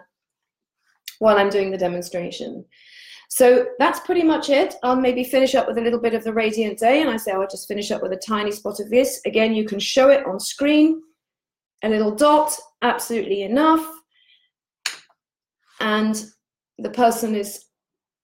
while 1.18 1.36
I'm 1.36 1.50
doing 1.50 1.70
the 1.70 1.78
demonstration. 1.78 2.64
So 3.28 3.66
that's 3.78 4.00
pretty 4.00 4.24
much 4.24 4.50
it. 4.50 4.74
I'll 4.82 4.96
maybe 4.96 5.22
finish 5.22 5.54
up 5.54 5.68
with 5.68 5.78
a 5.78 5.80
little 5.80 6.00
bit 6.00 6.14
of 6.14 6.24
the 6.24 6.32
radiant 6.32 6.78
day 6.78 7.00
and 7.00 7.08
I 7.08 7.16
say 7.16 7.32
oh, 7.32 7.42
I'll 7.42 7.48
just 7.48 7.68
finish 7.68 7.90
up 7.92 8.02
with 8.02 8.12
a 8.12 8.16
tiny 8.16 8.50
spot 8.50 8.80
of 8.80 8.90
this. 8.90 9.20
Again, 9.24 9.54
you 9.54 9.64
can 9.64 9.78
show 9.78 10.08
it 10.08 10.26
on 10.26 10.40
screen. 10.40 11.02
A 11.82 11.88
little 11.88 12.14
dot, 12.14 12.58
absolutely 12.82 13.42
enough. 13.42 13.86
And 15.78 16.24
the 16.78 16.90
person 16.90 17.34
is 17.34 17.66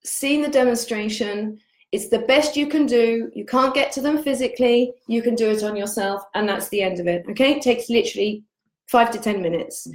seeing 0.05 0.43
the 0.43 0.49
demonstration. 0.49 1.59
It's 1.97 2.11
the 2.11 2.19
best 2.19 2.59
you 2.59 2.67
can 2.67 2.85
do. 2.85 3.31
You 3.35 3.47
can't 3.47 3.73
get 3.73 3.91
to 3.93 4.03
them 4.03 4.23
physically. 4.23 4.93
You 5.07 5.23
can 5.23 5.35
do 5.35 5.49
it 5.49 5.63
on 5.63 5.75
yourself 5.75 6.25
and 6.35 6.47
that's 6.47 6.69
the 6.69 6.83
end 6.83 7.01
of 7.01 7.07
it. 7.07 7.25
Okay, 7.31 7.53
it 7.53 7.63
takes 7.63 7.89
literally 7.89 8.45
five 8.87 9.11
to 9.13 9.19
10 9.19 9.41
minutes. 9.41 9.89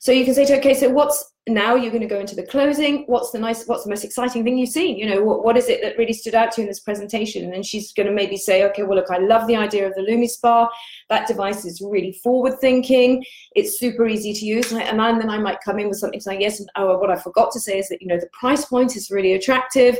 So 0.00 0.10
you 0.10 0.24
can 0.24 0.34
say 0.34 0.44
to, 0.46 0.58
okay, 0.58 0.74
so 0.74 0.90
what's 0.90 1.34
now 1.48 1.76
you're 1.76 1.92
going 1.92 2.02
to 2.02 2.08
go 2.08 2.18
into 2.18 2.34
the 2.34 2.44
closing. 2.44 3.04
What's 3.06 3.30
the 3.30 3.38
nice, 3.38 3.66
what's 3.66 3.84
the 3.84 3.90
most 3.90 4.04
exciting 4.04 4.42
thing 4.42 4.58
you've 4.58 4.70
seen? 4.70 4.96
You 4.96 5.06
know, 5.06 5.22
what, 5.22 5.44
what 5.44 5.56
is 5.56 5.68
it 5.68 5.80
that 5.82 5.96
really 5.96 6.12
stood 6.12 6.34
out 6.34 6.50
to 6.52 6.60
you 6.60 6.64
in 6.64 6.68
this 6.68 6.80
presentation? 6.80 7.54
And 7.54 7.64
she's 7.64 7.92
going 7.92 8.08
to 8.08 8.12
maybe 8.12 8.36
say, 8.36 8.64
okay, 8.64 8.82
well, 8.82 8.96
look, 8.96 9.10
I 9.12 9.18
love 9.18 9.46
the 9.46 9.54
idea 9.54 9.86
of 9.86 9.94
the 9.94 10.00
LumiSpa. 10.00 10.68
That 11.08 11.28
device 11.28 11.64
is 11.64 11.80
really 11.80 12.18
forward 12.24 12.58
thinking. 12.60 13.24
It's 13.54 13.78
super 13.78 14.08
easy 14.08 14.32
to 14.32 14.44
use. 14.44 14.72
And, 14.72 14.82
I, 14.82 15.08
and 15.08 15.20
then 15.20 15.30
I 15.30 15.38
might 15.38 15.58
come 15.64 15.78
in 15.78 15.88
with 15.88 15.98
something 15.98 16.20
saying, 16.20 16.40
yes, 16.40 16.58
and 16.58 16.68
oh, 16.74 16.98
what 16.98 17.10
I 17.10 17.16
forgot 17.16 17.52
to 17.52 17.60
say 17.60 17.78
is 17.78 17.88
that, 17.90 18.02
you 18.02 18.08
know, 18.08 18.18
the 18.18 18.28
price 18.32 18.64
point 18.64 18.96
is 18.96 19.12
really 19.12 19.34
attractive. 19.34 19.98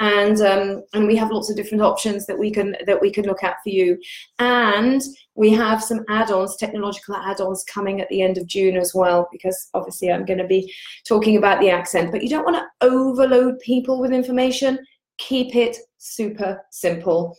And, 0.00 0.40
um, 0.40 0.82
and 0.94 1.06
we 1.06 1.14
have 1.14 1.30
lots 1.30 1.48
of 1.48 1.56
different 1.56 1.82
options 1.82 2.26
that 2.26 2.38
we 2.38 2.50
can, 2.50 2.74
that 2.86 3.00
we 3.00 3.12
can 3.12 3.24
look 3.24 3.44
at 3.44 3.56
for 3.62 3.70
you. 3.70 3.98
And 4.40 5.00
we 5.38 5.50
have 5.50 5.80
some 5.80 6.04
add-ons, 6.08 6.56
technological 6.56 7.14
add-ons 7.14 7.62
coming 7.62 8.00
at 8.00 8.08
the 8.08 8.22
end 8.22 8.38
of 8.38 8.46
June 8.48 8.76
as 8.76 8.92
well, 8.92 9.28
because 9.30 9.70
obviously 9.72 10.10
I'm 10.10 10.24
going 10.24 10.40
to 10.40 10.46
be 10.48 10.74
talking 11.06 11.36
about 11.36 11.60
the 11.60 11.70
accent, 11.70 12.10
but 12.10 12.24
you 12.24 12.28
don't 12.28 12.44
want 12.44 12.56
to 12.56 12.66
overload 12.84 13.60
people 13.60 14.00
with 14.00 14.12
information. 14.12 14.80
Keep 15.18 15.54
it 15.54 15.76
super 15.98 16.60
simple. 16.72 17.36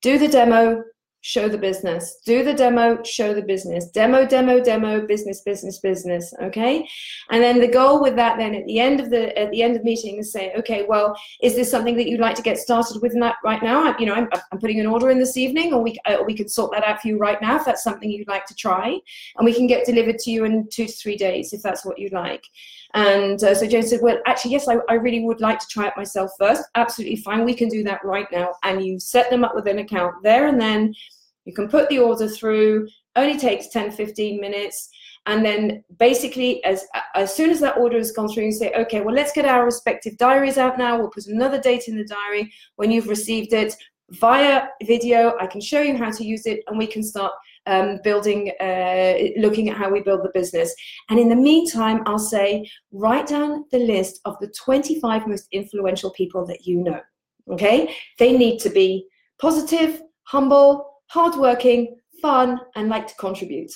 Do 0.00 0.16
the 0.16 0.28
demo, 0.28 0.84
show 1.20 1.48
the 1.48 1.58
business. 1.58 2.18
Do 2.24 2.44
the 2.44 2.54
demo, 2.54 3.02
show 3.02 3.34
the 3.34 3.42
business. 3.42 3.90
Demo, 3.90 4.26
demo, 4.26 4.60
demo, 4.60 5.06
business, 5.06 5.42
business, 5.42 5.78
business. 5.78 6.32
Okay. 6.42 6.88
And 7.30 7.42
then 7.42 7.60
the 7.60 7.68
goal 7.68 8.00
with 8.00 8.16
that 8.16 8.38
then 8.38 8.54
at 8.54 8.66
the 8.66 8.78
end 8.78 9.00
of 9.00 9.10
the 9.10 9.36
at 9.38 9.50
the 9.50 9.62
end 9.62 9.76
of 9.76 9.84
meeting 9.84 10.18
is 10.18 10.32
say, 10.32 10.52
okay, 10.56 10.84
well, 10.88 11.18
is 11.42 11.54
this 11.54 11.70
something 11.70 11.96
that 11.96 12.08
you'd 12.08 12.20
like 12.20 12.36
to 12.36 12.42
get 12.42 12.58
started 12.58 13.02
with 13.02 13.14
right 13.44 13.62
now? 13.62 13.92
I, 13.92 13.98
you 13.98 14.06
know, 14.06 14.14
I'm, 14.14 14.28
I'm 14.52 14.58
putting 14.58 14.80
an 14.80 14.86
order 14.86 15.10
in 15.10 15.18
this 15.18 15.36
evening, 15.36 15.72
or 15.72 15.82
we 15.82 15.98
uh, 16.04 16.22
we 16.24 16.34
can 16.34 16.48
sort 16.48 16.72
that 16.72 16.84
out 16.84 17.00
for 17.00 17.08
you 17.08 17.18
right 17.18 17.40
now 17.42 17.56
if 17.56 17.64
that's 17.64 17.82
something 17.82 18.10
you'd 18.10 18.28
like 18.28 18.46
to 18.46 18.54
try, 18.54 18.98
and 19.36 19.44
we 19.44 19.54
can 19.54 19.66
get 19.66 19.86
delivered 19.86 20.18
to 20.20 20.30
you 20.30 20.44
in 20.44 20.68
two 20.70 20.86
to 20.86 20.92
three 20.92 21.16
days 21.16 21.52
if 21.52 21.62
that's 21.62 21.84
what 21.84 21.98
you'd 21.98 22.12
like. 22.12 22.44
And 22.94 23.42
uh, 23.42 23.54
so 23.54 23.66
Jane 23.66 23.82
said, 23.82 24.00
well, 24.02 24.18
actually, 24.26 24.52
yes, 24.52 24.66
I, 24.66 24.76
I 24.88 24.94
really 24.94 25.24
would 25.24 25.40
like 25.40 25.58
to 25.58 25.66
try 25.66 25.88
it 25.88 25.94
myself 25.96 26.30
first. 26.38 26.62
Absolutely 26.74 27.16
fine. 27.16 27.44
We 27.44 27.54
can 27.54 27.68
do 27.68 27.82
that 27.84 28.04
right 28.04 28.26
now. 28.32 28.54
And 28.64 28.84
you 28.84 28.98
set 28.98 29.30
them 29.30 29.44
up 29.44 29.54
with 29.54 29.66
an 29.66 29.78
account 29.78 30.14
there 30.22 30.48
and 30.48 30.60
then. 30.60 30.94
You 31.44 31.54
can 31.54 31.66
put 31.66 31.88
the 31.88 31.98
order 31.98 32.28
through, 32.28 32.88
only 33.16 33.38
takes 33.38 33.68
10, 33.68 33.92
15 33.92 34.38
minutes. 34.38 34.90
And 35.24 35.42
then 35.42 35.82
basically, 35.98 36.62
as, 36.62 36.86
as 37.14 37.34
soon 37.34 37.48
as 37.48 37.58
that 37.60 37.78
order 37.78 37.96
has 37.96 38.12
gone 38.12 38.28
through, 38.28 38.44
you 38.44 38.52
say, 38.52 38.72
okay, 38.74 39.00
well, 39.00 39.14
let's 39.14 39.32
get 39.32 39.46
our 39.46 39.64
respective 39.64 40.18
diaries 40.18 40.58
out 40.58 40.76
now. 40.76 40.98
We'll 40.98 41.08
put 41.08 41.26
another 41.26 41.58
date 41.58 41.88
in 41.88 41.96
the 41.96 42.04
diary 42.04 42.52
when 42.76 42.90
you've 42.90 43.08
received 43.08 43.54
it 43.54 43.74
via 44.10 44.68
video. 44.82 45.36
I 45.40 45.46
can 45.46 45.62
show 45.62 45.80
you 45.80 45.96
how 45.96 46.10
to 46.10 46.24
use 46.24 46.44
it 46.44 46.60
and 46.66 46.76
we 46.76 46.86
can 46.86 47.02
start 47.02 47.32
um, 47.68 48.00
building, 48.02 48.52
uh, 48.60 49.14
looking 49.36 49.68
at 49.68 49.76
how 49.76 49.90
we 49.90 50.00
build 50.00 50.24
the 50.24 50.30
business. 50.34 50.74
And 51.08 51.18
in 51.18 51.28
the 51.28 51.36
meantime, 51.36 52.02
I'll 52.06 52.18
say, 52.18 52.68
write 52.90 53.28
down 53.28 53.66
the 53.70 53.78
list 53.78 54.20
of 54.24 54.36
the 54.40 54.48
25 54.48 55.26
most 55.26 55.46
influential 55.52 56.10
people 56.10 56.46
that 56.46 56.66
you 56.66 56.82
know. 56.82 57.00
Okay? 57.50 57.94
They 58.18 58.36
need 58.36 58.58
to 58.60 58.70
be 58.70 59.06
positive, 59.40 60.02
humble, 60.24 60.90
hardworking, 61.06 61.96
fun, 62.20 62.60
and 62.74 62.88
like 62.88 63.06
to 63.06 63.14
contribute 63.14 63.72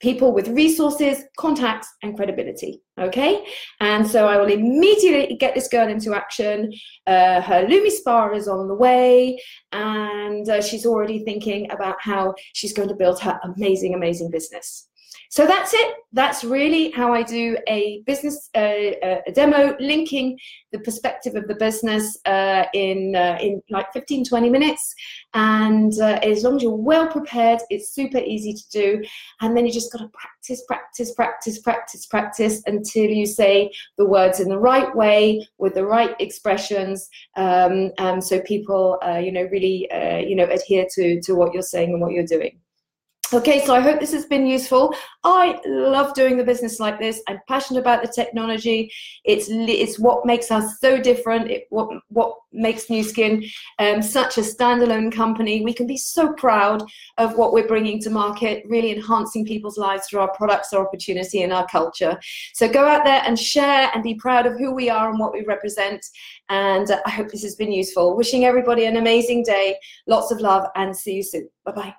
people 0.00 0.32
with 0.32 0.48
resources, 0.48 1.22
contacts, 1.38 1.88
and 2.02 2.16
credibility. 2.16 2.80
Okay, 2.98 3.44
and 3.80 4.06
so 4.06 4.26
I 4.26 4.38
will 4.38 4.50
immediately 4.50 5.36
get 5.36 5.54
this 5.54 5.68
girl 5.68 5.88
into 5.88 6.14
action. 6.14 6.72
Uh, 7.06 7.40
her 7.40 7.66
LumiSpa 7.66 8.34
is 8.34 8.48
on 8.48 8.68
the 8.68 8.74
way, 8.74 9.38
and 9.72 10.48
uh, 10.48 10.62
she's 10.62 10.86
already 10.86 11.24
thinking 11.24 11.70
about 11.70 11.96
how 12.00 12.34
she's 12.54 12.72
going 12.72 12.88
to 12.88 12.94
build 12.94 13.20
her 13.20 13.38
amazing, 13.44 13.94
amazing 13.94 14.30
business. 14.30 14.88
So 15.30 15.46
that's 15.46 15.74
it. 15.74 15.94
That's 16.12 16.44
really 16.44 16.90
how 16.92 17.12
I 17.12 17.22
do 17.22 17.58
a 17.68 18.02
business 18.06 18.48
uh, 18.54 18.58
uh, 18.58 19.20
a 19.26 19.32
demo, 19.32 19.76
linking 19.78 20.38
the 20.72 20.78
perspective 20.78 21.34
of 21.34 21.46
the 21.46 21.56
business 21.56 22.18
uh, 22.26 22.64
in 22.72 23.14
uh, 23.14 23.38
in 23.40 23.62
like 23.70 23.92
15, 23.92 24.24
20 24.24 24.48
minutes. 24.48 24.94
And 25.34 25.92
uh, 26.00 26.20
as 26.22 26.42
long 26.42 26.56
as 26.56 26.62
you're 26.62 26.74
well 26.74 27.06
prepared, 27.08 27.60
it's 27.70 27.90
super 27.90 28.18
easy 28.18 28.54
to 28.54 28.68
do. 28.70 29.04
And 29.40 29.56
then 29.56 29.66
you 29.66 29.72
just 29.72 29.92
got 29.92 29.98
to 29.98 30.08
practice, 30.08 30.62
practice, 30.66 31.12
practice, 31.12 31.58
practice, 31.58 32.06
practice 32.06 32.62
until 32.66 33.10
you 33.10 33.26
say 33.26 33.70
the 33.98 34.06
words 34.06 34.40
in 34.40 34.48
the 34.48 34.58
right 34.58 34.94
way 34.96 35.46
with 35.58 35.74
the 35.74 35.84
right 35.84 36.14
expressions. 36.18 37.08
Um, 37.36 37.92
so 38.20 38.40
people, 38.40 38.98
uh, 39.06 39.18
you 39.18 39.32
know, 39.32 39.48
really, 39.52 39.88
you 40.26 40.36
know, 40.36 40.46
adhere 40.46 40.86
to 40.94 41.20
to 41.20 41.34
what 41.34 41.52
you're 41.52 41.62
saying 41.62 41.90
and 41.90 42.00
what 42.00 42.12
you're 42.12 42.24
doing. 42.24 42.58
Okay, 43.32 43.64
so 43.66 43.74
I 43.74 43.80
hope 43.80 43.98
this 43.98 44.12
has 44.12 44.26
been 44.26 44.46
useful. 44.46 44.94
I 45.24 45.58
love 45.66 46.14
doing 46.14 46.36
the 46.36 46.44
business 46.44 46.78
like 46.78 47.00
this. 47.00 47.20
I'm 47.26 47.40
passionate 47.48 47.80
about 47.80 48.02
the 48.02 48.08
technology. 48.08 48.92
It's 49.24 49.48
it's 49.50 49.98
what 49.98 50.24
makes 50.24 50.52
us 50.52 50.78
so 50.80 51.02
different. 51.02 51.50
It, 51.50 51.64
what 51.70 51.88
what 52.08 52.36
makes 52.52 52.88
Nu 52.88 53.02
Skin 53.02 53.44
um, 53.80 54.00
such 54.00 54.38
a 54.38 54.42
standalone 54.42 55.10
company. 55.10 55.64
We 55.64 55.72
can 55.72 55.88
be 55.88 55.96
so 55.96 56.34
proud 56.34 56.84
of 57.18 57.36
what 57.36 57.52
we're 57.52 57.66
bringing 57.66 58.00
to 58.02 58.10
market, 58.10 58.62
really 58.68 58.92
enhancing 58.92 59.44
people's 59.44 59.76
lives 59.76 60.06
through 60.06 60.20
our 60.20 60.32
products, 60.36 60.72
our 60.72 60.86
opportunity, 60.86 61.42
and 61.42 61.52
our 61.52 61.66
culture. 61.66 62.16
So 62.54 62.68
go 62.68 62.86
out 62.86 63.04
there 63.04 63.22
and 63.26 63.36
share 63.36 63.90
and 63.92 64.04
be 64.04 64.14
proud 64.14 64.46
of 64.46 64.56
who 64.56 64.72
we 64.72 64.88
are 64.88 65.10
and 65.10 65.18
what 65.18 65.32
we 65.32 65.44
represent. 65.44 66.06
And 66.48 66.88
uh, 66.92 67.00
I 67.04 67.10
hope 67.10 67.32
this 67.32 67.42
has 67.42 67.56
been 67.56 67.72
useful. 67.72 68.16
Wishing 68.16 68.44
everybody 68.44 68.84
an 68.84 68.98
amazing 68.98 69.42
day, 69.42 69.78
lots 70.06 70.30
of 70.30 70.38
love, 70.38 70.68
and 70.76 70.96
see 70.96 71.16
you 71.16 71.22
soon. 71.24 71.48
Bye 71.64 71.72
bye. 71.72 71.94